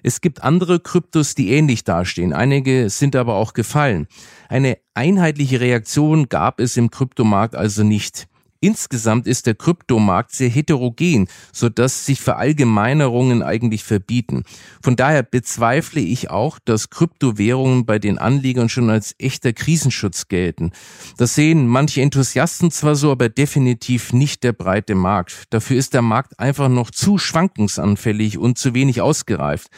Es 0.04 0.22
gibt 0.22 0.42
andere 0.44 0.80
Kryptos, 0.80 1.36
die 1.36 1.52
ähnlich 1.52 1.84
dastehen. 1.84 2.34
Einige 2.34 2.90
sind 2.90 3.16
aber 3.16 3.36
auch 3.36 3.54
gefallen. 3.54 4.08
Eine 4.50 4.80
einheitliche 4.96 5.62
Reaktion 5.62 6.28
gab 6.28 6.60
es 6.60 6.78
im 6.78 6.90
Kryptomarkt 6.90 7.56
also 7.56 7.84
nicht. 7.84 8.28
Insgesamt 8.63 9.26
ist 9.26 9.47
der 9.47 9.56
Kryptomarkt 9.56 10.34
sehr 10.34 10.47
heterogen, 10.50 11.28
sodass 11.52 12.06
sich 12.06 12.21
Verallgemeinerungen 12.21 13.41
eigentlich 13.41 13.84
verbieten. 13.84 14.43
Von 14.84 14.95
daher 14.95 15.24
bezweifle 15.24 16.00
ich 16.00 16.30
auch, 16.30 16.60
dass 16.63 16.91
Kryptowährungen 16.91 17.88
bei 17.88 17.97
den 17.97 18.19
Anlegern 18.19 18.69
schon 18.69 18.91
als 18.91 19.15
echter 19.17 19.52
Krisenschutz 19.52 20.28
gelten. 20.28 20.71
Das 21.17 21.34
sehen 21.34 21.67
manche 21.67 22.04
Enthusiasten 22.04 22.69
zwar 22.69 22.93
so, 22.93 23.12
aber 23.12 23.30
definitiv 23.30 24.13
nicht 24.13 24.43
der 24.43 24.54
breite 24.54 24.93
Markt. 24.93 25.45
Dafür 25.50 25.78
ist 25.78 25.95
der 25.95 26.04
Markt 26.04 26.39
einfach 26.39 26.69
noch 26.69 26.91
zu 26.91 27.17
schwankungsanfällig 27.17 28.38
und 28.38 28.60
zu 28.60 28.76
wenig 28.76 29.02
ausgereift. 29.02 29.69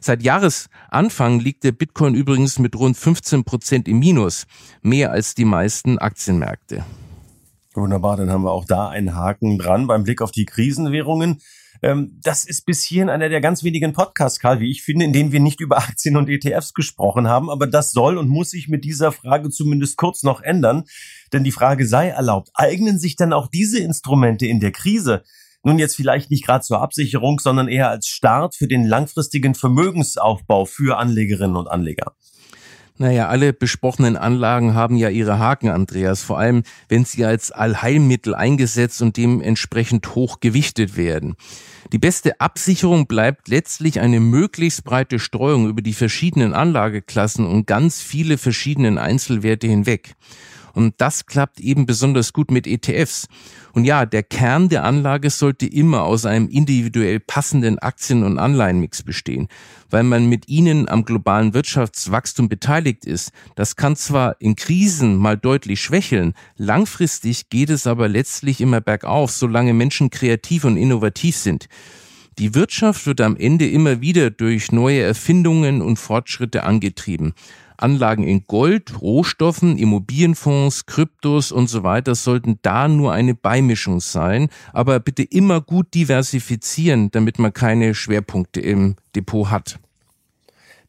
Seit 0.00 0.24
Jahresanfang 0.24 1.38
liegt 1.38 1.62
der 1.62 1.70
Bitcoin 1.70 2.16
übrigens 2.16 2.58
mit 2.58 2.74
rund 2.74 2.96
15 2.96 3.44
Prozent 3.44 3.86
im 3.86 4.00
Minus, 4.00 4.46
mehr 4.82 5.12
als 5.12 5.36
die 5.36 5.44
meisten 5.44 5.98
Aktienmärkte. 5.98 6.84
Wunderbar, 7.74 8.18
dann 8.18 8.30
haben 8.30 8.44
wir 8.44 8.52
auch 8.52 8.66
da 8.66 8.88
einen 8.88 9.14
Haken 9.14 9.58
dran 9.58 9.86
beim 9.86 10.04
Blick 10.04 10.20
auf 10.20 10.30
die 10.30 10.44
Krisenwährungen. 10.44 11.40
Ähm, 11.82 12.18
das 12.22 12.44
ist 12.44 12.66
bis 12.66 12.82
hierhin 12.82 13.08
einer 13.08 13.28
der 13.28 13.40
ganz 13.40 13.64
wenigen 13.64 13.92
Podcasts, 13.92 14.38
Karl, 14.38 14.60
wie 14.60 14.70
ich 14.70 14.82
finde, 14.82 15.06
in 15.06 15.12
denen 15.12 15.32
wir 15.32 15.40
nicht 15.40 15.60
über 15.60 15.78
Aktien 15.78 16.16
und 16.16 16.28
ETFs 16.28 16.74
gesprochen 16.74 17.28
haben. 17.28 17.48
Aber 17.48 17.66
das 17.66 17.92
soll 17.92 18.18
und 18.18 18.28
muss 18.28 18.50
sich 18.50 18.68
mit 18.68 18.84
dieser 18.84 19.10
Frage 19.10 19.48
zumindest 19.50 19.96
kurz 19.96 20.22
noch 20.22 20.42
ändern. 20.42 20.84
Denn 21.32 21.44
die 21.44 21.52
Frage 21.52 21.86
sei 21.86 22.08
erlaubt, 22.08 22.50
eignen 22.54 22.98
sich 22.98 23.16
dann 23.16 23.32
auch 23.32 23.48
diese 23.48 23.78
Instrumente 23.78 24.46
in 24.46 24.60
der 24.60 24.72
Krise? 24.72 25.22
Nun 25.64 25.78
jetzt 25.78 25.96
vielleicht 25.96 26.30
nicht 26.30 26.44
gerade 26.44 26.64
zur 26.64 26.82
Absicherung, 26.82 27.38
sondern 27.38 27.68
eher 27.68 27.88
als 27.88 28.06
Start 28.06 28.54
für 28.54 28.68
den 28.68 28.84
langfristigen 28.84 29.54
Vermögensaufbau 29.54 30.66
für 30.66 30.98
Anlegerinnen 30.98 31.56
und 31.56 31.68
Anleger. 31.68 32.16
Naja, 32.98 33.28
alle 33.28 33.52
besprochenen 33.52 34.16
Anlagen 34.16 34.74
haben 34.74 34.96
ja 34.96 35.08
ihre 35.08 35.38
Haken, 35.38 35.70
Andreas, 35.70 36.22
vor 36.22 36.38
allem 36.38 36.62
wenn 36.88 37.04
sie 37.04 37.24
als 37.24 37.50
Allheilmittel 37.50 38.34
eingesetzt 38.34 39.00
und 39.00 39.16
dementsprechend 39.16 40.14
hoch 40.14 40.40
gewichtet 40.40 40.96
werden. 40.96 41.34
Die 41.92 41.98
beste 41.98 42.40
Absicherung 42.40 43.06
bleibt 43.06 43.48
letztlich 43.48 44.00
eine 44.00 44.20
möglichst 44.20 44.84
breite 44.84 45.18
Streuung 45.18 45.68
über 45.68 45.82
die 45.82 45.94
verschiedenen 45.94 46.54
Anlageklassen 46.54 47.46
und 47.46 47.66
ganz 47.66 48.00
viele 48.00 48.38
verschiedenen 48.38 48.98
Einzelwerte 48.98 49.66
hinweg. 49.66 50.14
Und 50.74 50.94
das 50.98 51.26
klappt 51.26 51.60
eben 51.60 51.86
besonders 51.86 52.32
gut 52.32 52.50
mit 52.50 52.66
ETFs. 52.66 53.28
Und 53.72 53.84
ja, 53.84 54.04
der 54.04 54.22
Kern 54.22 54.68
der 54.68 54.84
Anlage 54.84 55.30
sollte 55.30 55.66
immer 55.66 56.02
aus 56.02 56.26
einem 56.26 56.48
individuell 56.48 57.20
passenden 57.20 57.78
Aktien- 57.78 58.22
und 58.22 58.38
Anleihenmix 58.38 59.02
bestehen, 59.02 59.48
weil 59.90 60.02
man 60.02 60.26
mit 60.28 60.48
ihnen 60.48 60.88
am 60.88 61.04
globalen 61.04 61.54
Wirtschaftswachstum 61.54 62.48
beteiligt 62.48 63.06
ist. 63.06 63.32
Das 63.54 63.76
kann 63.76 63.96
zwar 63.96 64.36
in 64.40 64.56
Krisen 64.56 65.16
mal 65.16 65.38
deutlich 65.38 65.80
schwächeln, 65.80 66.34
langfristig 66.56 67.48
geht 67.48 67.70
es 67.70 67.86
aber 67.86 68.08
letztlich 68.08 68.60
immer 68.60 68.80
bergauf, 68.80 69.30
solange 69.30 69.72
Menschen 69.72 70.10
kreativ 70.10 70.64
und 70.64 70.76
innovativ 70.76 71.36
sind. 71.36 71.68
Die 72.38 72.54
Wirtschaft 72.54 73.06
wird 73.06 73.20
am 73.20 73.36
Ende 73.36 73.68
immer 73.68 74.00
wieder 74.00 74.30
durch 74.30 74.72
neue 74.72 75.02
Erfindungen 75.02 75.82
und 75.82 75.98
Fortschritte 75.98 76.64
angetrieben. 76.64 77.34
Anlagen 77.76 78.24
in 78.24 78.46
Gold, 78.46 79.00
Rohstoffen, 79.02 79.76
Immobilienfonds, 79.76 80.86
Kryptos 80.86 81.52
und 81.52 81.68
so 81.68 81.82
weiter 81.82 82.14
sollten 82.14 82.58
da 82.62 82.88
nur 82.88 83.12
eine 83.12 83.34
Beimischung 83.34 84.00
sein, 84.00 84.48
aber 84.72 85.00
bitte 85.00 85.24
immer 85.24 85.60
gut 85.60 85.92
diversifizieren, 85.94 87.10
damit 87.10 87.38
man 87.38 87.52
keine 87.52 87.94
Schwerpunkte 87.94 88.60
im 88.60 88.96
Depot 89.14 89.50
hat. 89.50 89.78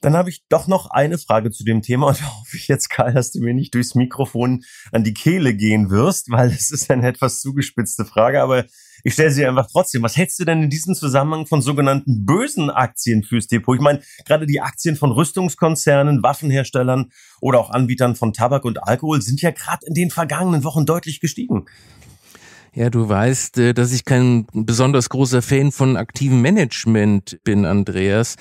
Dann 0.02 0.18
habe 0.18 0.30
ich 0.30 0.44
doch 0.50 0.68
noch 0.68 0.92
eine 0.92 1.18
Frage 1.18 1.50
zu 1.50 1.64
dem 1.64 1.82
Thema 1.82 2.08
und 2.08 2.22
hoffe 2.40 2.58
ich 2.58 2.68
jetzt, 2.68 2.90
Karl, 2.90 3.14
dass 3.14 3.32
du 3.32 3.40
mir 3.40 3.54
nicht 3.54 3.74
durchs 3.74 3.96
Mikrofon 3.96 4.64
an 4.92 5.04
die 5.04 5.14
Kehle 5.14 5.56
gehen 5.56 5.90
wirst, 5.90 6.30
weil 6.30 6.50
es 6.50 6.72
ist 6.72 6.92
eine 6.92 7.08
etwas 7.08 7.42
zugespitzte 7.42 8.06
Frage, 8.06 8.42
aber 8.42 8.66
ich 9.04 9.14
stelle 9.14 9.32
sie 9.32 9.46
einfach 9.46 9.68
trotzdem. 9.72 10.02
Was 10.04 10.16
hältst 10.16 10.40
du 10.40 10.46
denn 10.46 10.64
in 10.64 10.70
diesem 10.70 10.96
Zusammenhang 10.96 11.46
von 11.46 11.62
sogenannten 11.62 12.26
bösen 12.26 12.70
Aktien 12.70 13.24
fürs 13.24 13.48
Depot? 13.48 13.76
Ich 13.76 13.82
meine, 13.82 14.02
gerade 14.26 14.46
die 14.46 14.62
Aktien 14.62 14.96
von 14.96 15.12
Rüstungskonzernen, 15.12 16.24
Waffenherstellern 16.24 17.12
oder 17.42 17.60
auch 17.60 17.70
Anbietern 17.70 18.16
von 18.16 18.34
Tabak 18.34 18.64
und 18.66 18.84
Alkohol 18.84 19.22
sind 19.22 19.42
ja 19.42 19.52
gerade 19.52 19.86
in 19.86 19.94
den 19.94 20.10
vergangenen 20.10 20.64
Wochen 20.64 20.86
deutlich 20.86 21.20
gestiegen. 21.20 21.66
Ja, 22.76 22.90
du 22.90 23.08
weißt, 23.08 23.60
äh, 23.60 23.74
dass 23.74 23.92
ich 23.92 24.04
kein 24.04 24.48
besonders 24.54 25.10
großer 25.10 25.44
Fan 25.44 25.72
von 25.72 25.96
aktivem 25.96 26.42
Management 26.42 27.40
bin, 27.44 27.66
Andreas 27.66 28.36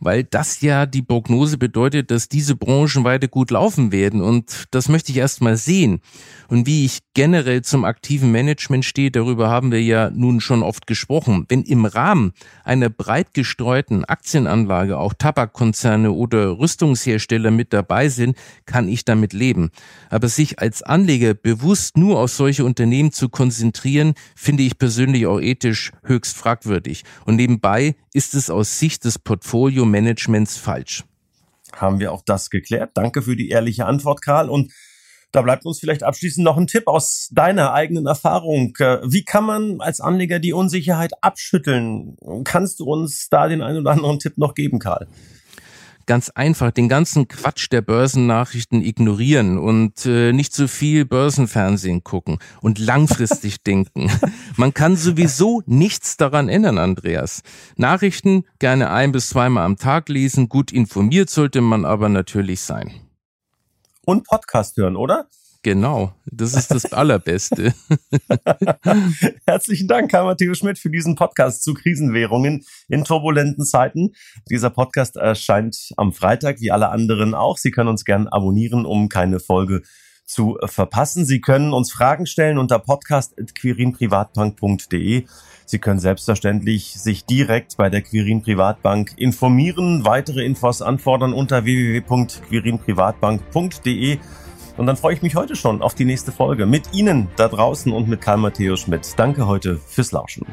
weil 0.00 0.24
das 0.24 0.60
ja 0.60 0.86
die 0.86 1.02
Prognose 1.02 1.58
bedeutet, 1.58 2.10
dass 2.10 2.28
diese 2.28 2.56
Branchen 2.56 3.04
weiter 3.04 3.28
gut 3.28 3.50
laufen 3.50 3.92
werden. 3.92 4.20
Und 4.20 4.66
das 4.70 4.88
möchte 4.88 5.12
ich 5.12 5.18
erst 5.18 5.40
mal 5.40 5.56
sehen. 5.56 6.00
Und 6.48 6.66
wie 6.66 6.84
ich 6.84 7.00
generell 7.14 7.62
zum 7.62 7.84
aktiven 7.84 8.30
Management 8.30 8.84
stehe, 8.84 9.10
darüber 9.10 9.48
haben 9.48 9.72
wir 9.72 9.82
ja 9.82 10.10
nun 10.10 10.40
schon 10.40 10.62
oft 10.62 10.86
gesprochen. 10.86 11.46
Wenn 11.48 11.62
im 11.62 11.86
Rahmen 11.86 12.32
einer 12.64 12.90
breit 12.90 13.34
gestreuten 13.34 14.04
Aktienanlage 14.04 14.98
auch 14.98 15.14
Tabakkonzerne 15.14 16.12
oder 16.12 16.58
Rüstungshersteller 16.58 17.50
mit 17.50 17.72
dabei 17.72 18.08
sind, 18.08 18.36
kann 18.66 18.88
ich 18.88 19.04
damit 19.04 19.32
leben. 19.32 19.70
Aber 20.10 20.28
sich 20.28 20.58
als 20.58 20.82
Anleger 20.82 21.34
bewusst 21.34 21.96
nur 21.96 22.20
auf 22.20 22.30
solche 22.30 22.64
Unternehmen 22.64 23.12
zu 23.12 23.28
konzentrieren, 23.28 24.14
finde 24.34 24.62
ich 24.62 24.78
persönlich 24.78 25.26
auch 25.26 25.40
ethisch 25.40 25.92
höchst 26.02 26.36
fragwürdig. 26.36 27.04
Und 27.24 27.36
nebenbei 27.36 27.96
ist 28.12 28.34
es 28.34 28.50
aus 28.50 28.78
Sicht 28.78 29.04
des 29.04 29.18
Portfolio-Managements 29.86 30.56
falsch. 30.56 31.04
Haben 31.74 32.00
wir 32.00 32.12
auch 32.12 32.22
das 32.24 32.50
geklärt. 32.50 32.90
Danke 32.94 33.22
für 33.22 33.36
die 33.36 33.50
ehrliche 33.50 33.86
Antwort, 33.86 34.22
Karl. 34.22 34.48
Und 34.48 34.72
da 35.32 35.42
bleibt 35.42 35.66
uns 35.66 35.78
vielleicht 35.78 36.02
abschließend 36.02 36.44
noch 36.44 36.56
ein 36.56 36.66
Tipp 36.66 36.86
aus 36.86 37.28
deiner 37.32 37.72
eigenen 37.72 38.06
Erfahrung. 38.06 38.74
Äh, 38.78 38.98
wie 39.04 39.24
kann 39.24 39.44
man 39.44 39.80
als 39.80 40.00
Anleger 40.00 40.38
die 40.38 40.52
Unsicherheit 40.52 41.12
abschütteln? 41.22 42.16
Kannst 42.44 42.80
du 42.80 42.84
uns 42.84 43.28
da 43.28 43.48
den 43.48 43.62
einen 43.62 43.78
oder 43.78 43.90
anderen 43.90 44.18
Tipp 44.18 44.38
noch 44.38 44.54
geben, 44.54 44.78
Karl? 44.78 45.06
Ganz 46.06 46.30
einfach 46.30 46.70
den 46.70 46.88
ganzen 46.88 47.28
Quatsch 47.28 47.68
der 47.70 47.82
Börsennachrichten 47.82 48.82
ignorieren 48.82 49.58
und 49.58 50.06
äh, 50.06 50.32
nicht 50.32 50.54
zu 50.54 50.68
viel 50.68 51.04
Börsenfernsehen 51.04 52.04
gucken 52.04 52.38
und 52.62 52.78
langfristig 52.78 53.62
denken. 53.66 54.10
Man 54.56 54.72
kann 54.72 54.96
sowieso 54.96 55.62
nichts 55.66 56.16
daran 56.16 56.48
ändern, 56.48 56.78
Andreas. 56.78 57.42
Nachrichten 57.76 58.44
gerne 58.58 58.90
ein 58.90 59.12
bis 59.12 59.28
zweimal 59.28 59.64
am 59.64 59.76
Tag 59.76 60.08
lesen, 60.08 60.48
gut 60.48 60.72
informiert 60.72 61.30
sollte 61.30 61.60
man 61.60 61.84
aber 61.84 62.08
natürlich 62.08 62.60
sein. 62.60 62.92
Und 64.04 64.24
Podcast 64.24 64.76
hören, 64.76 64.96
oder? 64.96 65.26
Genau, 65.66 66.14
das 66.26 66.54
ist 66.54 66.70
das 66.70 66.92
Allerbeste. 66.92 67.74
Herzlichen 69.48 69.88
Dank, 69.88 70.12
Karl 70.12 70.26
Matthäus 70.26 70.58
Schmidt, 70.58 70.78
für 70.78 70.90
diesen 70.90 71.16
Podcast 71.16 71.64
zu 71.64 71.74
Krisenwährungen 71.74 72.64
in 72.88 73.02
turbulenten 73.02 73.64
Zeiten. 73.64 74.12
Dieser 74.48 74.70
Podcast 74.70 75.16
erscheint 75.16 75.88
am 75.96 76.12
Freitag, 76.12 76.60
wie 76.60 76.70
alle 76.70 76.90
anderen 76.90 77.34
auch. 77.34 77.58
Sie 77.58 77.72
können 77.72 77.88
uns 77.88 78.04
gern 78.04 78.28
abonnieren, 78.28 78.86
um 78.86 79.08
keine 79.08 79.40
Folge 79.40 79.82
zu 80.24 80.56
verpassen. 80.62 81.24
Sie 81.24 81.40
können 81.40 81.72
uns 81.72 81.90
Fragen 81.90 82.26
stellen 82.26 82.58
unter 82.58 82.78
podcast.quirinprivatbank.de. 82.78 85.24
Sie 85.64 85.78
können 85.80 85.98
selbstverständlich 85.98 86.94
sich 86.94 87.24
direkt 87.24 87.76
bei 87.76 87.90
der 87.90 88.02
Quirin 88.02 88.42
Privatbank 88.42 89.14
informieren, 89.16 90.04
weitere 90.04 90.44
Infos 90.44 90.80
anfordern 90.80 91.32
unter 91.32 91.64
www.quirinprivatbank.de. 91.64 94.20
Und 94.76 94.86
dann 94.86 94.96
freue 94.96 95.14
ich 95.14 95.22
mich 95.22 95.36
heute 95.36 95.56
schon 95.56 95.82
auf 95.82 95.94
die 95.94 96.04
nächste 96.04 96.32
Folge 96.32 96.66
mit 96.66 96.92
Ihnen 96.92 97.28
da 97.36 97.48
draußen 97.48 97.92
und 97.92 98.08
mit 98.08 98.20
Karl 98.20 98.38
Matthäus 98.38 98.80
Schmidt. 98.80 99.14
Danke 99.16 99.46
heute 99.46 99.76
fürs 99.76 100.12
Lauschen. 100.12 100.46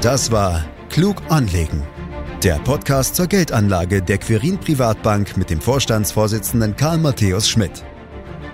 Das 0.00 0.30
war 0.30 0.64
Klug 0.88 1.16
anlegen. 1.28 1.82
Der 2.42 2.54
Podcast 2.54 3.16
zur 3.16 3.26
Geldanlage 3.26 4.00
der 4.00 4.18
Quirin 4.18 4.58
Privatbank 4.58 5.36
mit 5.36 5.50
dem 5.50 5.60
Vorstandsvorsitzenden 5.60 6.76
Karl 6.76 6.98
Matthäus 6.98 7.48
Schmidt. 7.48 7.84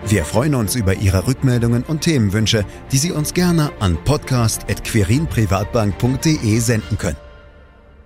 Wir 0.08 0.24
freuen 0.24 0.54
uns 0.54 0.76
über 0.76 0.94
Ihre 0.94 1.26
Rückmeldungen 1.26 1.82
und 1.82 2.02
Themenwünsche, 2.02 2.64
die 2.92 2.98
Sie 2.98 3.10
uns 3.12 3.34
gerne 3.34 3.72
an 3.80 3.98
podcast.querinprivatbank.de 4.04 6.58
senden 6.58 6.98
können. 6.98 7.25